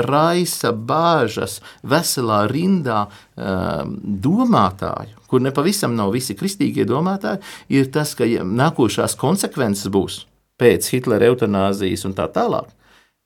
[0.07, 3.83] raisa bāžas veselā rindā uh,
[4.29, 7.43] domātāju, kur nepavisam nav visi kristīgie domātāji,
[7.75, 10.23] ir tas, ka nākošās konsekvences būs
[10.59, 12.75] pēc Hitlera eutanāzijas un tā tālāk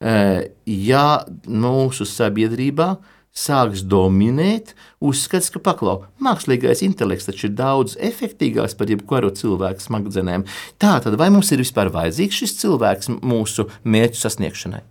[0.04, 1.08] ja
[1.48, 2.90] mūsu sabiedrībā
[3.34, 10.46] sāks dominēt uzskats, ka paklau, mākslīgais intelekts taču ir daudz efektīvāks par jebkuru cilvēku smadzenēm.
[10.78, 14.84] Tā tad vai mums ir vispār vajadzīgs šis cilvēks mūsu mērķu sasniegšanai?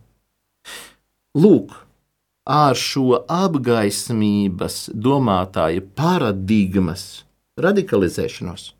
[1.38, 1.76] Lūk,
[2.48, 7.24] ar šo apgaismības domātāja paradigmas
[7.62, 8.72] radikalizēšanos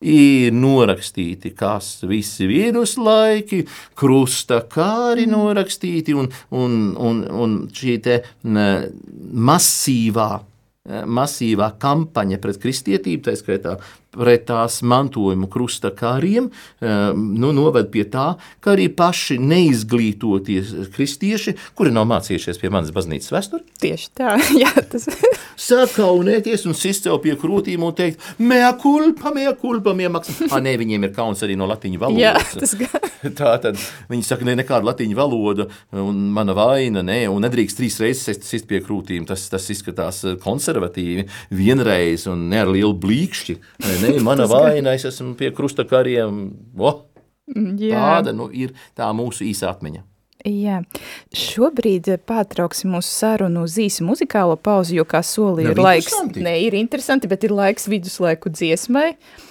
[0.00, 3.64] ir norakstīti, kas visi viduslaiki,
[3.98, 8.20] krusta kāri norakstīti un, un, un, un šī te
[9.50, 10.30] masīvā,
[11.04, 13.76] masīvā kampaņa pret kristietību, tā skaitā
[14.16, 16.48] pret tās mantojumu krusta kāriem,
[16.80, 23.32] nu, noved pie tā, ka arī paši neizglītoties kristieši, kuri nav mācījušies pie manas baznīcas
[23.34, 23.66] vēsturi.
[23.82, 25.06] Tieši tā, jā, tas
[25.60, 30.48] sāk kaunēties un sist sev pie krūtīm un teikt, mea culpa, mea culpa, mea maksā.
[30.50, 32.22] Ah, nē, viņiem ir kauns arī no latīņu valodas.
[32.22, 33.10] Jā, tas gan.
[33.40, 37.98] Tā tad viņi saka, ne, nekāda latīņu valoda un mana vaina, nē, un nedrīkst trīs
[38.02, 39.26] reizes sist pie krūtīm.
[39.28, 43.58] Tas, tas izskatās konservatīvi vienreiz un ne ar lielu blīkšķi.
[44.00, 46.46] Nē, mana vaina, es esmu pie krusta kariem.
[46.78, 47.02] Oh,
[47.50, 50.06] tāda nu, ir tā mūsu īsa atmiņa.
[50.48, 50.78] Jā,
[51.36, 56.78] šobrīd pārtrauksim mūsu sarunu uz īsu muzikālo pauzi, jo, kā solīja, ir laiks, ne, ir
[56.78, 59.10] interesanti, bet ir laiks viduslaiku dziesmai.
[59.12, 59.49] Uh,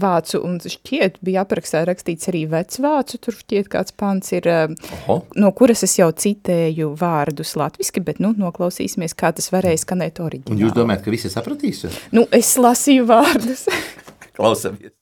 [0.00, 5.52] vācu, un šķiet, bija aprakstā rakstīts arī vecvācu, tur šķiet kāds pants ir, uh, no
[5.56, 10.56] kuras es jau citēju vārdus latviski, bet, nu, noklausīsimies, kā tas varēja skanēt oriģināli.
[10.56, 11.86] Un jūs domājat, ka visi sapratīs?
[12.14, 13.68] Nu, es lasīju vārdus.
[14.36, 14.94] Klausamies.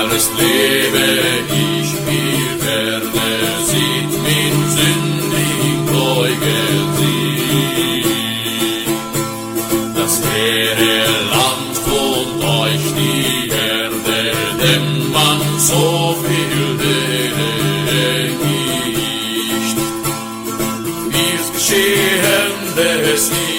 [0.00, 1.06] alles lebe
[1.48, 3.26] ich, wie werde
[3.70, 5.20] sieht min sündig
[5.86, 6.89] Gläubel
[10.70, 19.78] Ehre Land und euch die Erde, dem man so viel Ehre gibt.
[21.12, 23.49] Wie geschehen, des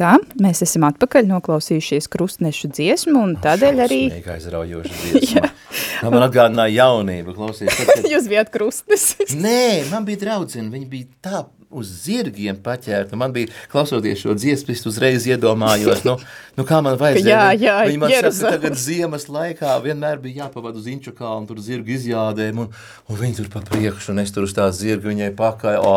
[0.00, 5.46] tā, mēs esam atpakaļ noklausījušies krustnešu dziesmu, un tādēļ arī Šausmīgi aizraujoša dziesma.
[6.00, 7.70] Man, man atgādināja jaunību, klausies.
[7.76, 8.06] Tad, kad...
[8.14, 9.34] jūs bijāt krustnesis.
[9.38, 13.16] Nē, man bija draudzene, viņa bija tā uz zirgiem paķērta.
[13.18, 16.16] Man bija, klausoties šo dziesmu, es uzreiz iedomājos, nu,
[16.58, 17.30] nu kā man vajadzēja.
[17.30, 18.56] Jā, jā, Viņa man saka, Jeruzalem.
[18.56, 22.74] tagad ziemas laikā vienmēr bija jāpavada uz Inču kalnu, tur zirgu izjādēm, un,
[23.08, 25.78] un viņi tur pa priekšu, un es tur uz tā zirga viņai pakaļ.
[25.86, 25.94] O,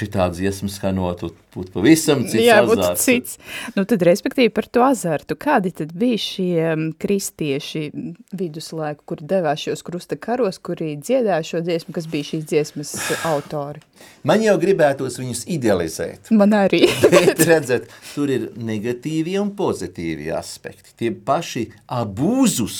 [0.00, 3.04] šitā dziesma skanotu, būtu pavisam cits Jā, būtu azarts.
[3.04, 3.38] cits.
[3.74, 5.36] Nu, tad, respektīvi, par to azartu.
[5.40, 6.70] Kādi tad bija šie
[7.02, 7.82] kristieši
[8.38, 12.94] viduslaiku, kuri devās šos krusta karos, kuri dziedāja šo dziesmu, kas bija šīs dziesmas
[13.28, 13.82] autori?
[14.24, 16.30] Man jau gribētos viņus idealizēt.
[16.38, 16.86] Man arī.
[17.14, 20.94] Bet, redzat, tur ir negatīvie un pozitīvie aspekti.
[20.96, 22.78] Tie paši abūzus,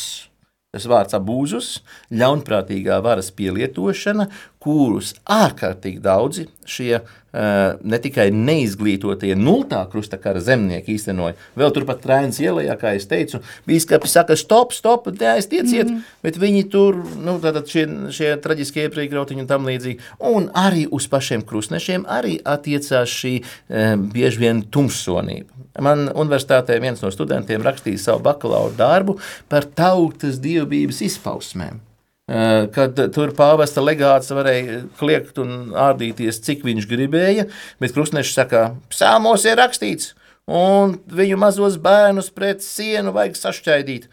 [0.70, 1.80] tas vārds abūzus,
[2.14, 4.28] ļaunprātīgā varas pielietošana,
[4.60, 12.38] kurus ārkārtīgi daudzi šie uh, ne tikai neizglītotie nultā krustakara zemnieki īstenoja, vēl turpat Trainas
[12.42, 16.20] ielajā, kā es teicu, bīskapi saka, stop, stop, neaiztieciet, mm -hmm.
[16.22, 21.08] bet viņi tur, nu, tātad šie, šie traģiskie iepriekļautiņi un tam līdzīgi, un arī uz
[21.08, 25.48] pašiem krustnešiem arī attiecās šī um, bieži vien tumsonība.
[25.80, 31.89] Man universitātē viens no studentiem rakstīja savu bakalaura darbu par tautas dievbības izpausmēm.
[32.30, 37.48] Eh, Kad tur pāvesta legāts varēja kliegt un ārdīties, cik viņš gribēja,
[37.82, 38.60] bet krustnešs saka,
[38.92, 40.12] psalmos ir rakstīts,
[40.46, 44.06] un viņu mazos bērnus pret sienu vajag sašķaidīt.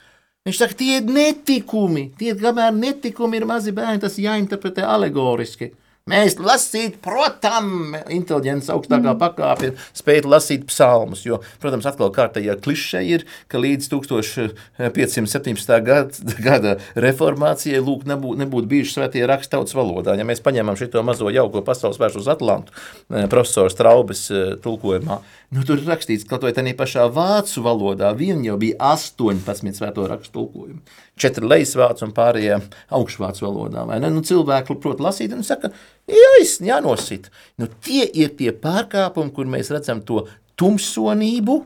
[0.47, 5.73] Viņš saka, tie ir netikumi, tie kamēr netikumi ir mazi bērni, tas jāinterpretē alegoriski.
[6.07, 9.19] Mēs lasīt, protams, inteliģents augstākā mm.
[9.19, 15.73] pakāpe ir spēt lasīt psalmus, jo, protams, atkal kārtējā klišē ir, ka līdz 1517.
[15.83, 20.15] gada, gada reformācijai lūk nebūtu nebūt bijuši svētie raksti tautas valodā.
[20.17, 22.75] Ja mēs paņemam šito mazo jauko pasaules vēršu uz Atlantu,
[23.11, 25.19] eh, profesors Traubes eh, tulkojumā,
[25.55, 30.39] nu tur rakstīts, kaut vai tādā pašā vācu valodā, vien jau bija 18 svēto rakstu
[30.39, 30.81] tulkojumi.
[31.17, 32.59] Četri lejas un pārējie
[32.93, 33.85] augšvācu valodā.
[34.03, 35.71] Nu, cilvēki prot lasīt un saka,
[36.09, 37.31] jāiz, jānosit.
[37.57, 40.25] Nu, tie ir tie pārkāpumi, kur mēs redzam to
[40.57, 41.57] tumsonību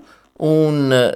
[0.47, 1.12] un eh,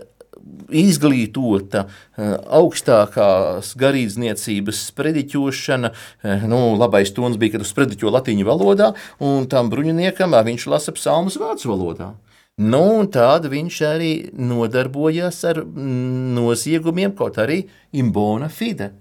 [0.76, 5.92] izglītota eh, augstākās garīdzniecības sprediķošana.
[6.24, 10.96] eh, Nu, labais tons bija, kad uz sprediķo latīņu valodā, un tam bruņiniekam viņš lasa
[10.96, 12.14] psalmus vācu valodā.
[12.56, 18.94] Nu, tāda viņš arī nodarbojās ar noziegumiem, kaut arī imbona fide.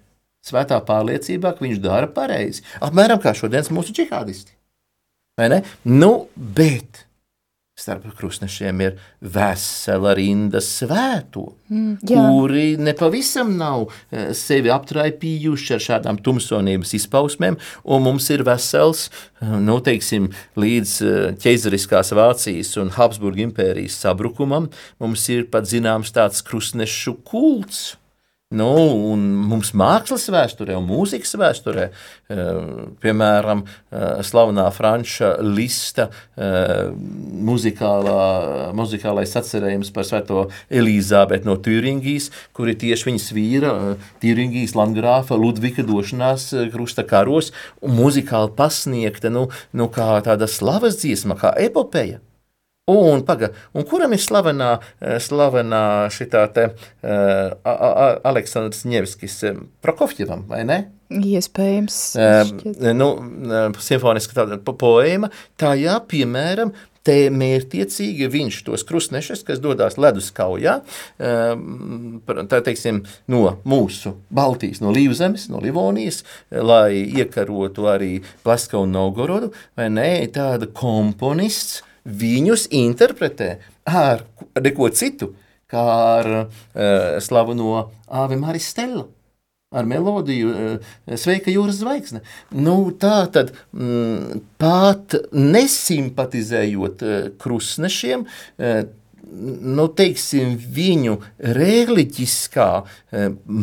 [0.44, 2.64] Svētā pārliecībā, ka viņš dara pareizi.
[2.84, 4.56] Apmēram kā šodienas mūsu džihādisti.
[5.86, 7.03] Nu, bet
[7.74, 8.98] starp krustnešiem ir
[9.34, 12.20] vesela rinda svēto, mm, jā.
[12.22, 19.08] kuri nepavisam nav eh, sevi aptraipījuši ar šādām tumsonības izpausmēm, un mums ir vesels,
[19.42, 24.70] eh, nu, teiksim, līdz eh, ķeizariskās Vācijas un Habsburga impērijas sabrukumam,
[25.02, 27.96] mums ir pat zināms tāds krustnešu kults.
[28.54, 28.70] Nu,
[29.10, 32.42] un mums mākslas vēsturē un mūzikas vēsturē, eh,
[33.02, 36.92] piemēram, eh, slavenā franča lista, eh,
[37.48, 45.34] muzikālā, muzikālais atcerējums par svēto Elīzābetu no Tūringijas, kur ir tieši viņas vīra, Tūringijas landgrāfa
[45.34, 47.50] Ludvika došanās krusta karos,
[47.82, 52.20] un muzikāli pasniegta, nu, nu kā tāda slavas dziesma, kā epopeja.
[52.84, 59.38] Un, paga, un kuram ir slavenā, eh, slavenā šitā te uh, Aleksandrs Ņevskis
[59.80, 60.76] Prokofjevam, vai ne?
[61.08, 61.96] Iespējams.
[62.20, 62.50] Uh,
[62.92, 63.08] nu,
[63.80, 66.74] simfoniska tāda poēma, tajā, piemēram,
[67.08, 70.78] te mērķiecīgi viņš tos krustnešus, kas dodas leduskaujā,
[71.20, 78.14] tā teiksim, no mūsu Baltijas, no Līvzemes, no Livonijas, lai iekarotu arī
[78.44, 83.56] Plaska un Novgorodu, vai ne, tāda komponists, viņus interpretē
[83.88, 84.24] ar
[84.60, 85.32] neko citu,
[85.70, 85.84] kā
[86.20, 86.46] ar uh,
[87.24, 89.06] slaveno Ave Maris Stella.
[89.74, 92.20] Ar melodiju, uh, sveika jūras zvaigzne.
[92.54, 98.84] Nu, tā tad mm, pat nesimpatizējot uh, krustnešiem, uh,
[99.34, 101.16] nu, teiksim, viņu
[101.56, 102.68] reliģiskā,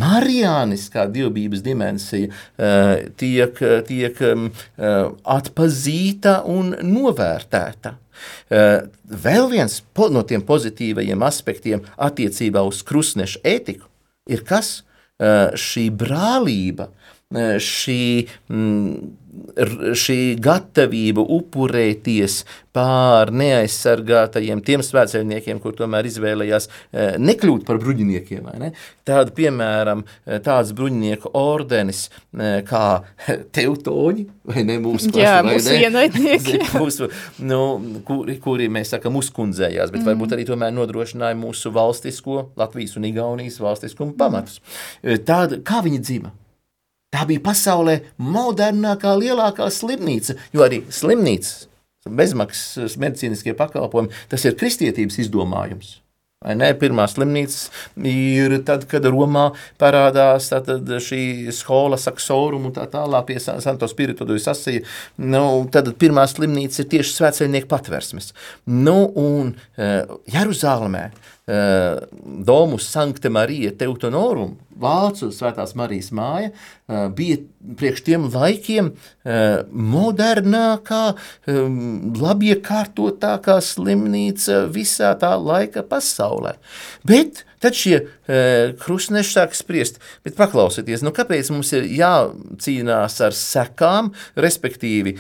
[0.04, 2.42] marijāniskā dievbijības dimensija
[3.22, 4.22] tiek, tiek
[5.38, 7.96] atpazīta un novērtēta.
[8.52, 13.88] Eh, vēl viens no tiem pozitīvajiem aspektiem attiecībā uz krustneša ētiku
[14.28, 14.84] ir kas?
[15.22, 16.90] Eh, šī brālība,
[17.32, 19.18] šī, mm,
[19.96, 22.42] šī gatavība upurēties
[22.76, 26.68] pār neaizsargātajiem tiem svētceļniekiem, kur tomēr izvēlējās
[27.20, 28.50] nekļūt par bruņiniekiem.
[28.60, 28.72] Ne?
[29.08, 30.04] Tāda, piemēram,
[30.46, 32.06] tāds bruņinieku ordenis
[32.68, 32.86] kā
[33.58, 36.60] teutoņi, vai ne mūsu paši, Jā, mūsu ienaidnieki.
[36.82, 37.10] mūsu,
[37.48, 37.62] nu,
[38.08, 40.12] kuri, kuri mēs sakam uzkundzējās, bet mm.
[40.12, 44.62] varbūt arī tomēr nodrošināja mūsu valstisko, Latvijas un Igaunijas valstiskumu pamatus.
[45.02, 46.36] Tāda, kā viņi dzima?
[47.12, 51.66] Tā bija pasaulē modernākā, lielākā slimnīca, jo arī slimnīcas,
[52.08, 55.98] bezmaksas medicīniskie pakalpojumi, tas ir kristietības izdomājums.
[56.42, 56.72] Vai ne?
[56.74, 59.52] Pirmā slimnīca ir tad, kad Romā
[59.82, 60.48] parādās
[61.06, 64.82] šī skola, saksorum un tā tālāk pie Santo Spiritu sasīja.
[65.22, 68.32] Nu, tad pirmā slimnīca ir tieši svētceļnieku patversmes.
[68.66, 77.40] Nu, un Jeruzālēmē uh, Domus Sankte Marija Teutonorum, Vācu svētās Marijas māja, uh, bija
[77.78, 81.02] priekš tiem laikiem uh, modernākā,
[82.22, 86.56] labiekārtotākā slimnīca visā tā laika pasaulē.
[87.08, 88.00] Bet tad šie
[88.82, 95.18] krustneši sāk spriest, bet paklausieties, nu kāpēc mums ir jācīnās ar sekām, respektīvi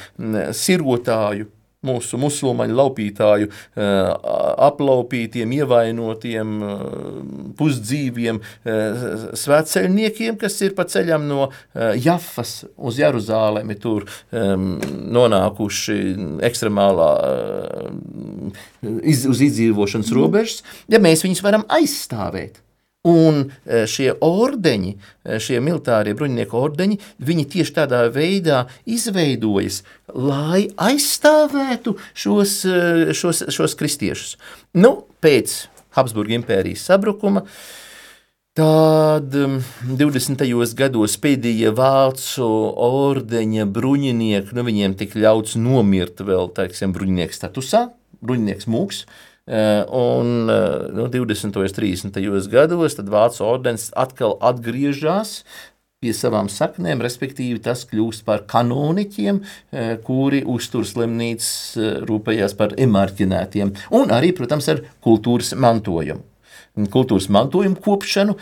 [0.58, 1.50] sirotāju
[1.86, 3.50] mūsu musulmaņu laupītāju
[4.70, 6.54] aplaupītiem, ievainotiem,
[7.58, 8.42] pusdzīviem
[9.42, 11.50] svētceļniekiem, kas ir pa ceļam no
[11.98, 16.00] Jafas uz Jeruzālemi, tur nonākuši
[16.46, 17.12] ekstremālā
[18.86, 20.62] uz izdzīvošanas robežas,
[20.92, 22.62] ja mēs viņus varam aizstāvēt.
[23.02, 23.48] Un
[23.90, 24.92] šie ordeņi,
[25.42, 29.80] šie militārie bruņinieku ordeņi, viņi tieši tādā veidā izveidojas,
[30.16, 34.36] lai aizstāvētu šos, e, šos, šos kristiešus.
[34.78, 35.64] Nu, pēc
[35.98, 37.46] Habsburga impērijas sabrukuma
[38.52, 40.42] Tad 20.
[40.76, 42.48] gados pēdējie vācu
[42.84, 47.86] ordeņa bruņinieki, nu viņiem tika ļauts nomirt vēl, teiksim, bruņinieka statusā,
[48.20, 49.06] bruņinieks mūks,
[49.52, 51.58] Eh, un eh, nu, 20.
[51.58, 52.48] un 30.
[52.48, 55.42] gados Vācu ordenis atkal atgriežas
[56.02, 59.38] pie savām saknēm, respektīvi tas kļūst par kanoniķiem,
[59.70, 61.52] eh, kuri uztur slimnīcas,
[62.10, 66.26] rūpējās par emarķinētiem, un arī, protams, ar kultūras mantojumu.
[66.90, 68.34] Kultūras mantojuma kopšanu,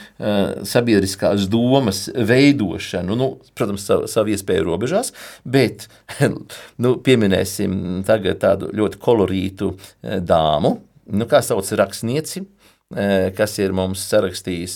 [0.64, 5.12] sabiedriskās domas veidošanu, nu, protams, savu, savu iespēju robežās,
[5.44, 5.88] bet
[6.84, 9.74] nu, pieminēsim tagad tādu ļoti kolorītu
[10.22, 10.76] dāmu,
[11.10, 12.46] nu, kā sauc rakstnieci,
[12.90, 14.76] kas ir mums sarakstījis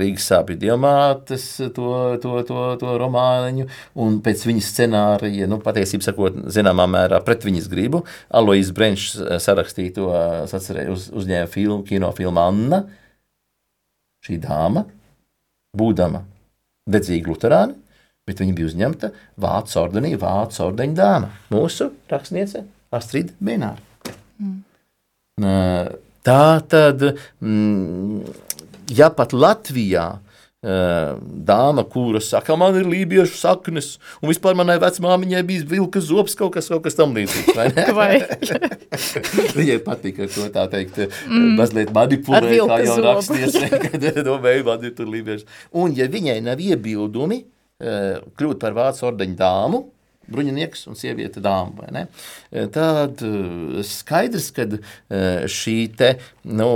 [0.00, 1.44] Rīgas sāpju diamātes
[1.76, 1.90] to,
[2.22, 3.66] to, to, to romāniņu,
[4.00, 9.98] un pēc viņas scenārija, nu, patiesībā sakot, zināmā mērā pret viņas gribu, Alois Brenčs sarakstīja
[10.00, 10.08] to,
[10.46, 12.80] atcerēju, uz, uzņēma filmu, kinofilmu Anna,
[14.24, 14.86] šī dāma,
[15.76, 16.24] būdama
[16.88, 17.76] dedzīga luterāna,
[18.28, 19.12] bet viņa bija uzņemta
[19.44, 22.64] Vācu ordenī, Vācu ordeņa dāma, mūsu rakstniece
[22.96, 23.84] Astrid Bināra.
[24.40, 24.62] Mm.
[26.26, 27.04] Tā tad,
[27.40, 28.22] mm,
[28.96, 30.08] ja pat Latvijā
[30.58, 36.56] dāma, kura saka, man ir lībiešu saknes, un vispār manai vecmāmiņai bija vilka zobs, kaut
[36.56, 37.84] kas, kaut kas tam līdzīgs, vai ne?
[37.94, 38.08] vai?
[39.58, 40.98] Viņai patika to tā teikt,
[41.28, 41.52] mm.
[41.60, 43.54] mazliet manipulēt, kā jau raksties,
[43.86, 45.46] kad domēju, man ir tur lībiešu.
[45.78, 47.44] Un ja viņai nav iebildumi
[47.78, 49.84] kļūt par vācu ordeņu dāmu,
[50.32, 51.88] bruņinieks un sieviete dāma.
[51.92, 54.78] E, tad e, skaidrs, ka e,
[55.50, 56.14] šī te,
[56.48, 56.72] nu,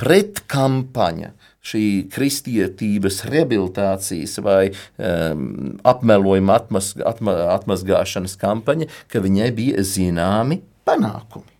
[0.00, 10.62] pretkampaņa, šī kristietības rehabilitācijas vai um, apmelojuma atmaz, atma, atmazgāšanas kampaņa, ka viņai bija zināmi
[10.88, 11.52] panākumi.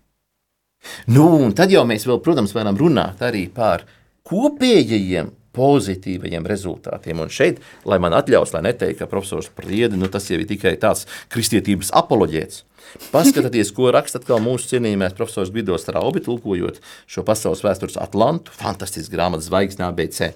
[1.13, 3.85] Nu, un tad jau mēs vēl, protams, varam runāt arī par
[4.25, 5.29] kopējiem
[5.61, 7.21] pozitīvajiem rezultātiem.
[7.21, 10.77] Un šeit, lai man atļaus, lai neteikt, ka profesors Priedi, nu tas jau ir tikai
[10.81, 12.65] tāds kristietības apoloģēts.
[13.11, 16.80] Paskatieties, ko raksta mūsu cienījamais profesors Gvido Straubi, tulkojot
[17.11, 20.32] šo pasaules vēstures Atlantu, fantastisks grāmatas zvaigznā ABC.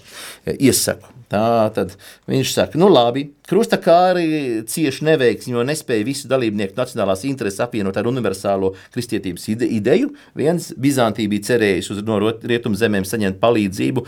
[0.58, 1.14] Iesaku.
[1.34, 1.94] Tā tad
[2.30, 8.06] viņš saka, nu labi, krustakāri cieši neveiksmi, jo nespēja visu dalībnieku nacionālās intereses apvienot ar
[8.10, 10.12] universālo kristietības ide ideju.
[10.38, 14.06] Viens, Bizantija bija cerējusi uz no rietumu zemēm saņemt palīdzību,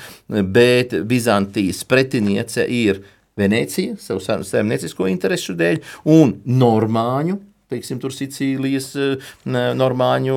[0.55, 3.03] bet Bizantijas pretiniece ir
[3.37, 5.83] Venecija, savu saimniecisko interesu dēļ,
[6.13, 7.41] un Normāņu
[7.73, 10.37] teiksim, tur Sicīlijas eh, normāņu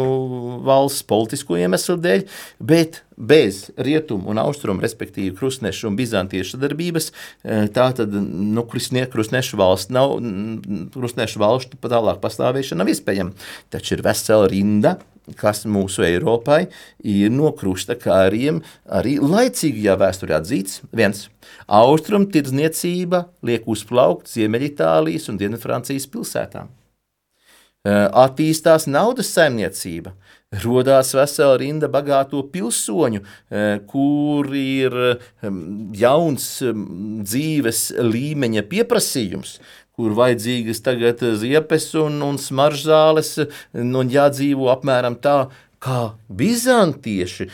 [0.68, 2.26] valsts politisko iemeslu dēļ,
[2.72, 9.60] bet bez rietumu un austrumu, respektīvi krustnešu un bizantiešu sadarbības, eh, tā tad, nu, krustnešu
[9.60, 10.18] valsts nav,
[10.96, 13.50] krustnešu valstu tālāk pastāvēšana nav iespējama.
[13.74, 14.98] Taču ir vesela rinda
[15.38, 16.64] kas mūsu Eiropai
[17.06, 20.82] ir no krusta kāriem arī laicīgajā vēsturē atzīts.
[20.96, 21.28] Viens-
[21.82, 26.79] austrumu tirdzniecība liek uzplaukt Ziemeļitālijas un Dienvidfrancijas pilsētām.
[27.88, 30.12] Attīstās naudas saimniecība.
[30.64, 33.22] Rodās vesela rinda bagāto pilsoņu,
[33.88, 34.96] kur ir
[35.96, 39.60] jauns dzīves līmeņa pieprasījums,
[39.94, 43.36] kur vajadzīgas tagad ziepes un, un smaržzāles,
[43.78, 45.38] un jādzīvo apmēram tā,
[45.80, 47.48] kā bizantieši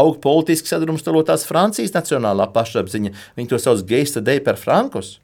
[0.00, 3.12] aug politiski sadrumstalotās Francijas nacionālā pašapziņa.
[3.36, 5.18] Viņi to sauc geista dei per frankos.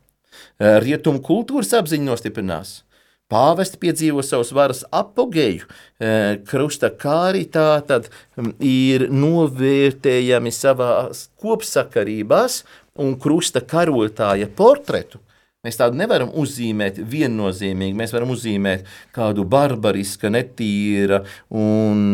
[0.57, 2.81] Eh, rietumu kultūras apziņa nostiprinās.
[3.27, 5.67] Pāvests piedzīvo savus varas apogēju,
[5.99, 8.09] eh, krusta kārī tā tad
[8.39, 12.63] mm, ir novērtējami savās kopsakarībās
[13.03, 15.21] un krusta karotāja portretu
[15.67, 17.97] Mēs tādu nevaram uzzīmēt viennozīmīgi.
[17.99, 18.87] Mēs varam uzzīmēt
[19.17, 21.19] kādu barbarisku, netīru
[21.51, 22.05] un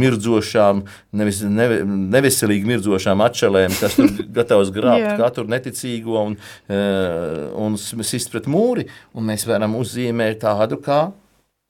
[0.00, 0.82] mirdzošām,
[1.20, 4.10] nevis, neve, neveselīgi mirdzošām atšķelēm, kas tur
[4.40, 6.36] gatavs grābt katru neticīgo un,
[6.66, 8.88] uh, un sist pret mūri.
[9.14, 11.04] Un mēs varam uzzīmēt tādu kā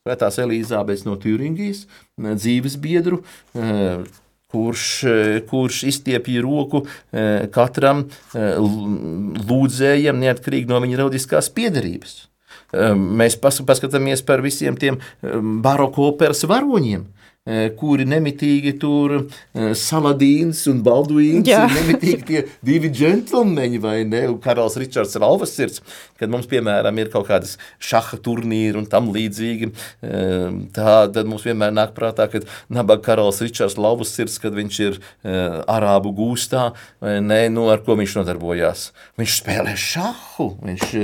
[0.00, 1.82] Svētās Elīzabetes no Turingijas
[2.16, 3.20] dzīves biedru.
[4.50, 12.18] Kurš, eh, kurš izstiepja roku eh, katram eh, lūdzējam, neatkarīgi no viņa reliģiskās piedarības.
[12.70, 15.00] Mēs paskatāmies par visiem tiem
[15.62, 17.02] baroko operas varoņiem,
[17.48, 24.26] kuri nemitīgi tur eh, Saladīns un Balduīns ir nemitīgi tie divi džentlmeņi, vai ne?
[24.28, 25.80] Un karalis Ričards Ralvas sirds,
[26.20, 29.70] kad mums, piemēram, ir kaut kādas šaha turnīri un tam līdzīgi,
[30.04, 34.80] eh, tā, tad mums vienmēr nāk prātā, kad nabaga karalis Ričards Ralvas sirds, kad viņš
[34.84, 36.70] ir arābu gūstā,
[37.00, 38.84] vai ne, nu, ar ko viņš nodarbojās.
[39.20, 40.94] Viņš spēlē šahu, viņš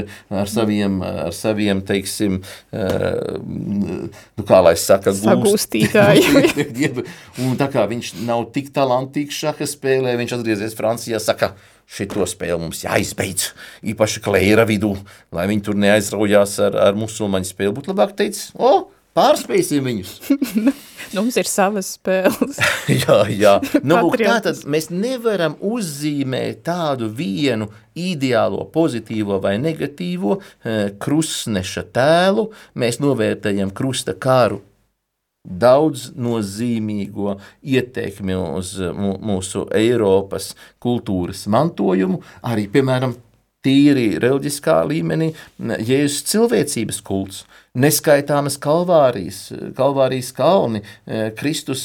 [0.42, 6.26] ar saviem, ar saviem teiksim, nu, kā lai saka, gūstītāji.
[7.44, 11.54] un tā kā viņš nav tik talantīgs šaha spēlē, viņš atgriezies Francijā, saka,
[11.86, 13.52] šito spēli mums jāizbeidz,
[13.92, 14.96] īpaši klēra vidū,
[15.34, 17.74] lai viņi tur neaizraujās ar, ar musulmaņu spēli.
[17.76, 20.18] Būtu labāk teicis, o, pārspēsim viņus.
[21.14, 22.58] Nu, mums ir savas spēles.
[23.04, 23.52] jā, jā.
[23.86, 32.48] Nu, tātad mēs nevaram uzzīmēt tādu vienu ideālo, pozitīvo vai negatīvo eh, krustneša tēlu.
[32.74, 34.64] Mēs novērtējam krusta kāru
[35.46, 43.14] daudz nozīmīgo ietekmi uz mūsu Eiropas kultūras mantojumu, arī, piemēram,
[43.66, 47.44] tīri reliģiskā līmenī, Jēzus cilvēcības kults,
[47.76, 49.40] neskaitāmas kalvārijas,
[49.76, 50.82] kalvārijas kalni,
[51.38, 51.84] Kristus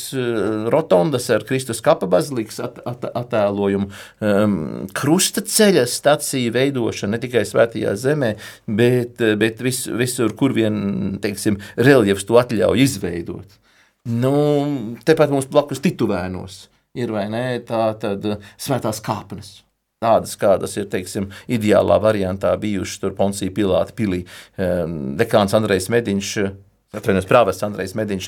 [0.72, 3.90] rotondas ar Kristus kapa bazilikas at, at, attēlojumu,
[4.24, 4.58] um,
[4.98, 8.34] krusta ceļa stacija veidošana ne tikai svētajā zemē,
[8.68, 13.60] bet, bet vis, visur, kur vien, teiksim, reljefs to atļauj izveidot.
[14.10, 14.36] Nu,
[15.06, 16.64] tepat mums blakus tituvēnos
[16.98, 18.26] ir, vai ne, tā tad
[18.58, 19.60] svētās kāpnes
[20.02, 24.24] tādas, kādas ir teiksim, ideālā variantā bijušas Poncija Pilāta pilī.
[24.58, 26.36] Ehm, dekāns Andrejs Mediņš.
[26.92, 28.26] Atvainojos, prāvests Andrejs Mediņš,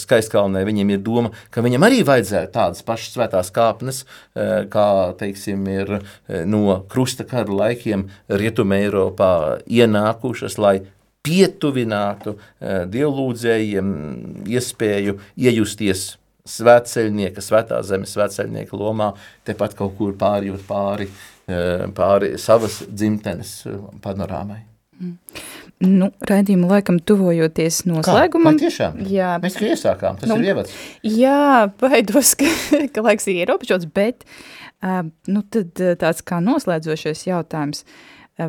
[0.00, 4.00] skaistkalnē, viņiem ir doma, ka viņam arī vajadzētu tādas pašas svētās kāpnes,
[4.34, 6.00] e, kā, teiksim, ir e,
[6.42, 9.30] no krusta kara laikiem Rietumē Eiropā
[9.70, 10.80] ienākušas, lai
[11.22, 13.94] pietuvinātu e, dievlūdzējiem
[14.50, 16.16] iespēju iejusties
[16.48, 19.12] svētceļnieka, svētā zemes svētceļnieka lomā,
[19.48, 21.08] tepat kaut kur pārjūt pāri,
[21.48, 24.60] eh, pāri savas dzimtenes eh, panorāmai.
[24.98, 25.16] Mm.
[25.78, 28.56] Nu, raidījumu laikam tuvojoties noslēgumam.
[28.56, 28.66] Kā?
[28.66, 28.96] Tiešām?
[29.06, 29.36] Jā.
[29.42, 30.74] Mēs tikai iesākām, tas nu, ir ievads.
[31.06, 32.50] Jā, baidos, ka,
[32.94, 37.84] ka laiks ir ierobežots, bet uh, nu, tad tāds kā noslēdzošais jautājums.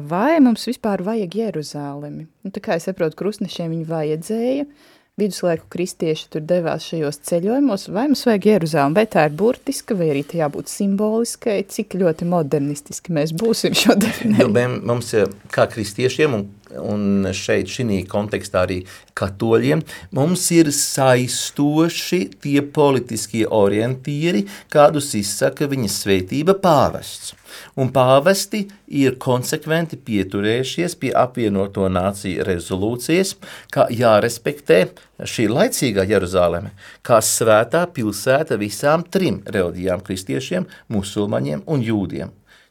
[0.10, 2.26] Vai mums vispār vajag Jeruzālemi?
[2.46, 7.88] Nu, tā kā es saprotu, krustnešiem viņi vajadzēja, uh, viduslaiku kristieši tur devās šajos ceļojumos,
[7.94, 12.28] vai mums vajag Jeruzāli, vai tā ir burtiska, vai arī tā jābūt simboliskai, cik ļoti
[12.30, 14.54] modernistiski mēs būsim šo definējumu.
[14.56, 15.14] Nu, mums,
[15.54, 16.48] kā kristiešiem, un,
[16.84, 18.80] un šeit šī kontekstā arī
[19.20, 19.84] katoļiem,
[20.16, 27.36] mums ir saistoši tie politiskie orientīri, kādus izsaka viņa svētība pāvests.
[27.80, 33.36] Un pāvesti ir konsekventi pieturējušies pie apvienoto nāciju rezolūcijas,
[33.74, 34.80] ka jārespektē
[35.24, 36.74] šī laicīgā Jeruzaleme
[37.06, 42.30] kā svētā pilsēta visām trim reliģijām- kristiešiem, musulmaņiem un jūdiem.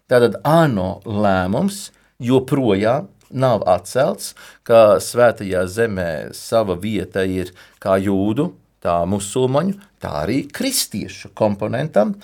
[0.09, 7.53] Tātad ANO lēmums joprojām nav atcelts, ka svētajā zemē sava vieta ir
[7.83, 12.14] kā jūdu, tā musulmaņu, tā arī kristiešu komponentam,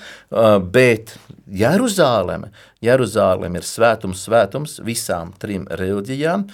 [0.74, 1.16] bet
[1.50, 2.50] Jeruzāleme,
[2.84, 6.48] Jeruzāleme ir svētums, svētums visām trim reliģijām,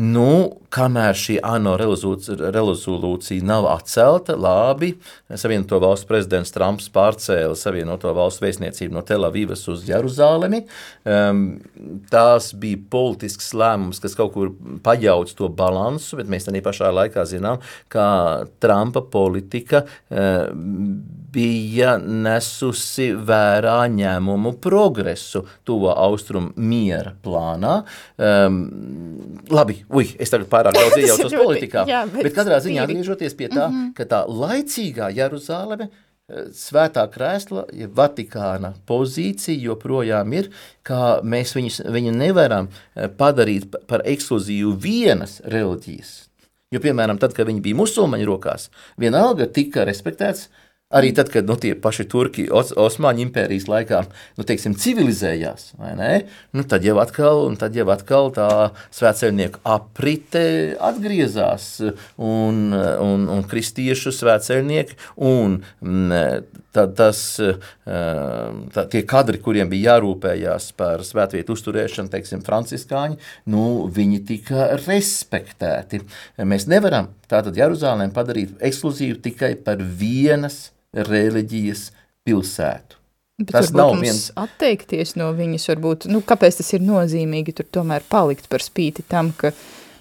[0.00, 4.94] Nu, kamēr šī ANO rezolūcija nav atcelta, labi,
[5.28, 10.62] Savienoto valstu prezidents Trumps pārcēla Savienoto valstu vēstniecību no Telavivas uz Jeruzālemi.
[11.04, 11.42] Um,
[12.10, 17.26] tās bija politisks lēmums, kas kaut kur pajauc to balansu, bet mēs arī pašā laikā
[17.28, 17.60] zinām,
[17.92, 18.06] ka
[18.64, 20.51] Trumpa politika um,
[21.32, 27.78] bija nesusi vērā ņēmumu progresu tuvo austrumu miera plānā.
[28.20, 28.60] Um,
[29.52, 33.48] labi, ui, es tagad pārāk daudz iejaucos politikā, jā, bet, bet katrā ziņā atgriežoties pie
[33.48, 33.92] tā, mm -hmm.
[33.96, 40.50] ka tā laicīgā Jeruzāleme eh, svētā krēsla, ja Vatikāna pozīcija joprojām ir,
[40.82, 46.31] ka mēs viņus, viņu nevaram eh, padarīt par ekskluzīvu vienas reliģijas.
[46.72, 48.70] Jo, piemēram, tad, kad viņi bija musulmaņu rokās,
[49.00, 50.48] vienalga tika respektēts
[50.92, 54.02] Arī tad, kad nu, tie paši turki Os Osmaņu impērijas laikā
[54.36, 58.48] nu, teiksim, civilizējās, nu, tad, jau atkal, tad jau atkal tā
[58.92, 60.44] svētceļnieku aprite
[60.80, 61.68] atgriezās
[62.16, 65.62] un, un, un kristiešu svētceļnieki un
[66.72, 67.22] tad tas,
[67.84, 73.18] tā, tie kadri, kuriem bija jārūpējās par svētvietu uzturēšanu, teiksim, franciskāņi,
[73.52, 76.02] nu, viņi tika respektēti.
[76.48, 81.90] Mēs nevaram tātad Jeruzālēm padarīt ekskluzīvu tikai par vienas reliģijas
[82.26, 82.98] pilsētu.
[83.42, 88.04] Bet tas nav viens atteikties no viņas, varbūt, nu, kāpēc tas ir nozīmīgi tur tomēr
[88.12, 89.50] palikt par spīti tam, ka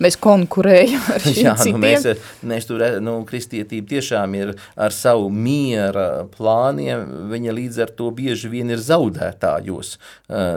[0.02, 1.78] mēs konkurējam ar šiem Jā, citiem.
[1.78, 7.94] Nu mēs, mēs tur, nu, kristietība tiešām ir ar savu miera plāniem, viņa līdz ar
[7.98, 9.94] to bieži vien ir zaudētājos,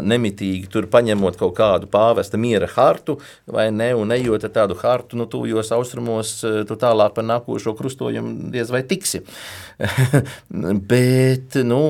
[0.04, 3.18] nemitīgi tur paņemot kaut kādu pāvesta miera hartu,
[3.50, 8.50] vai ne, un ejot ar tādu hartu, nu, tuvjos austrumos, tu tālāk par nākošo krustojumu
[8.54, 9.24] diez vai tiksi.
[10.94, 11.82] Bet, nu,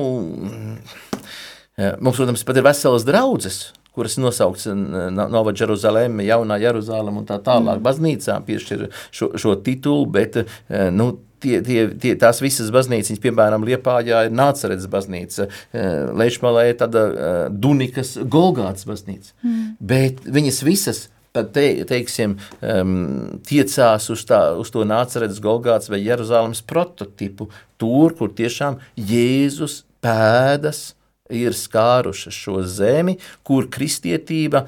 [1.99, 3.65] mums, protams, pat ir veselas draudzes,
[3.95, 7.79] kuras nosaukts Nova Jeruzaleme, Jaunā Jeruzalem un tā tālāk.
[7.79, 7.85] Mm.
[7.85, 10.45] Baznīcām piešķir šo, šo titulu, bet eh,
[10.93, 16.79] nu, tie, tie, tie, tās visas baznīcas, piemēram, Liepājā ir Nācerets baznīca, eh, Leišmalē ir
[16.81, 19.67] tāda eh, Dunikas Golgāts baznīca, mm.
[19.79, 26.63] bet viņas visas te, teiksim, um, tiecās uz, tā, uz to nācerets Golgāts vai Jeruzalemes
[26.63, 27.49] prototipu,
[27.81, 30.93] tur, kur tiešām Jēzus pēdas
[31.33, 34.65] ir skārušas šo zemi, kur kristietība,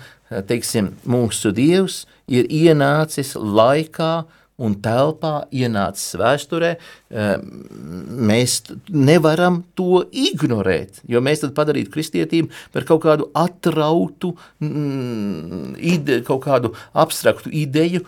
[0.50, 4.26] teiksim, mūsu dievs ir ienācis laikā
[4.58, 6.72] un telpā, ienācis vēsturē,
[8.30, 8.56] mēs
[8.90, 14.34] nevaram to ignorēt, jo mēs tad padarītu kristietību par kaut kādu atrautu,
[14.64, 18.02] mm, ide, kaut kādu abstraktu ideju,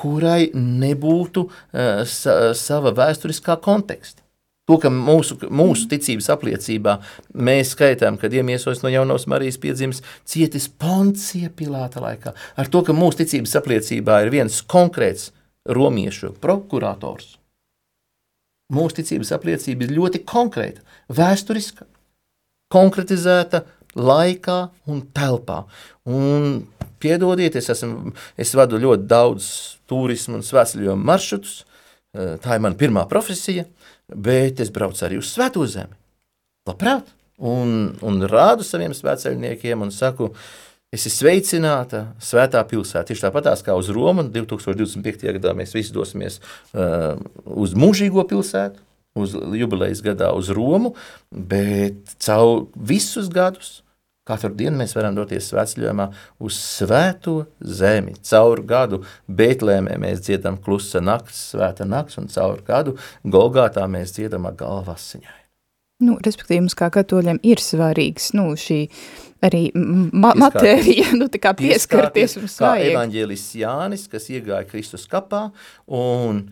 [0.00, 1.46] kurai nebūtu
[2.10, 4.23] sava vēsturiskā konteksta.
[4.64, 6.96] To, ka mūsu, mūsu ticības apliecībā
[7.36, 12.96] mēs skaitām, kad iemiesos no jaunās Marijas piedzimis cietis Poncija Pilāta laikā, ar to, ka
[12.96, 15.34] mūsu ticības apliecībā ir viens konkrēts
[15.68, 17.34] romiešu prokurators.
[18.72, 20.80] Mūsu ticības apliecība ir ļoti konkrēta,
[21.12, 21.84] vēsturiska,
[22.72, 23.66] konkretizēta
[24.00, 24.58] laikā
[24.88, 25.60] un telpā.
[26.08, 26.62] Un,
[27.04, 29.52] piedodiet, es, esmu, es vadu ļoti daudz
[29.92, 31.66] turismu un svētceļojumu maršrutus,
[32.14, 33.68] tā ir mana pirmā profesija–
[34.12, 35.94] bet es braucu arī uz Svēto zemi.
[36.68, 37.12] Labprāt!
[37.44, 40.28] Un, un rādu saviem svētceļniekiem un saku,
[40.94, 43.08] es esmu sveicināta svētā pilsētā.
[43.08, 45.26] Tieši tāpatās kā uz Romu, 2025.
[45.40, 47.18] gadā mēs visi dosimies uh,
[47.50, 48.78] uz mūžīgo pilsētu,
[49.18, 50.94] uz jubilejas gadā uz Romu,
[51.30, 53.80] bet caur visus gadus
[54.24, 56.08] Katru dienu mēs varam doties svētceļojumā
[56.44, 58.16] uz svēto zemi.
[58.24, 64.48] Caur gadu Betlēmē mēs dziedam klusa nakts, svēta nakts, un caur gadu Golgātā mēs dziedam
[64.48, 65.40] ar galvu asiņai.
[66.04, 68.80] Nu, respektīvi, mums kā katoļiem ir svarīgs nu, šī
[69.44, 70.40] arī ma Pieskārties.
[70.42, 72.88] matērija, nu, tā kā pieskarties mums vajag.
[72.88, 75.46] Kā evaņģēlis Jānis, kas iegāja Kristus kapā
[75.86, 76.46] un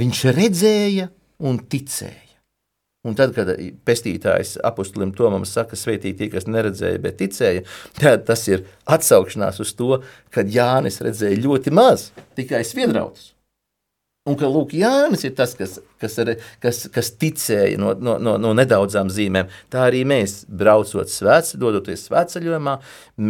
[0.00, 1.10] Viņš redzēja
[1.44, 2.29] un ticēja.
[3.08, 3.48] Un tad, kad
[3.88, 7.64] pestītājs apustulim Tomam saka, sveitīt tie, kas neredzēja, bet ticēja,
[8.00, 10.02] tad tas ir atsaukšanās uz to,
[10.34, 13.32] kad Jānis redzēja ļoti maz, tikai sviedrautus.
[14.28, 18.34] Un ka Lūk, Jānis ir tas, kas, kas, ar, kas, kas ticēja no, no, no,
[18.36, 19.48] no nedaudzām zīmēm.
[19.72, 22.74] Tā arī mēs, braucot svēts, dodoties svētceļojumā,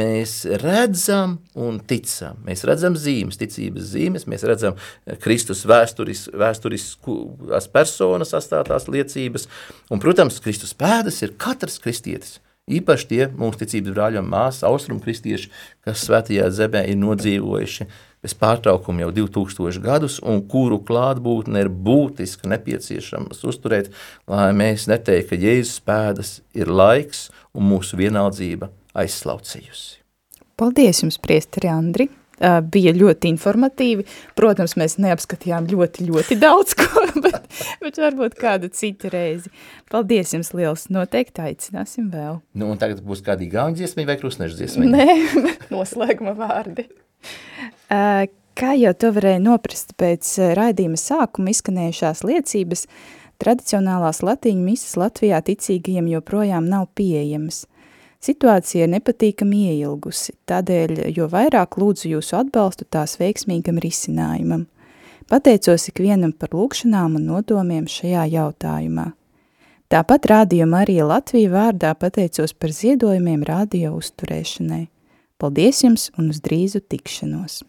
[0.01, 0.35] mēs
[0.65, 2.43] redzam un ticam.
[2.43, 4.83] Mēs redzam zīmes, ticības zīmes, mēs redzam
[5.23, 9.47] Kristus vēsturis, vēsturiskas personas astātās liecības.
[9.95, 12.41] Un, protams, Kristus pēdas ir katrs kristietis.
[12.71, 15.49] Īpaši tie mūsu ticības brāļi un māsas, austrumu kristieši,
[15.87, 21.73] kas svētajā zemē ir nodzīvojuši uh, bez pārtraukuma jau 2000 gadus, un kuru klātbūtne ir
[21.73, 23.91] būtiski nepieciešams uzturēt,
[24.31, 30.01] lai mēs neteiktu, ka Jēzus pēdas ir laiks un mūsu vienaldzība aizslaucījusi.
[30.61, 32.11] Paldies jums, priesteri Andri!
[32.41, 34.07] Bija ļoti informatīvi.
[34.33, 37.43] Protams, mēs neapskatījām ļoti, ļoti daudz ko, bet,
[37.83, 39.53] bet varbūt kādu citu reizi.
[39.93, 42.41] Paldies jums liels, noteikti aicināsim vēl.
[42.57, 44.93] Nu, un tagad būs kādi gauņu dziesmiņi vai krusnešu dziesmiņi?
[44.97, 45.45] Nē,
[45.75, 46.89] noslēguma vārdi.
[48.61, 52.83] Kā jau to varēja noprast pēc raidījuma sākuma izskanējušās liecības,
[53.41, 57.63] tradicionālās latīņu misas Latvijā ticīgajiem joprojām nav pieejamas.
[58.21, 64.67] Situācija ir nepatīkami ieilgusi, tādēļ jo vairāk lūdzu jūsu atbalstu tās veiksmīgam risinājumam.
[65.31, 69.13] Pateicos ikvienam par lūkšanām un nodomiem šajā jautājumā.
[69.91, 74.85] Tāpat Rādio Marija Latvija vārdā pateicos par ziedojumiem radio uzturēšanai.
[75.41, 77.63] Paldies jums un uz drīzu tikšanos!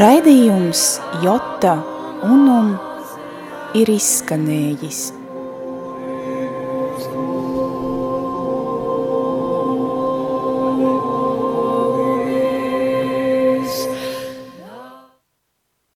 [0.00, 0.82] Raidījums
[1.24, 1.78] Jota
[2.28, 2.74] Unum
[3.80, 5.19] ir izskanējis.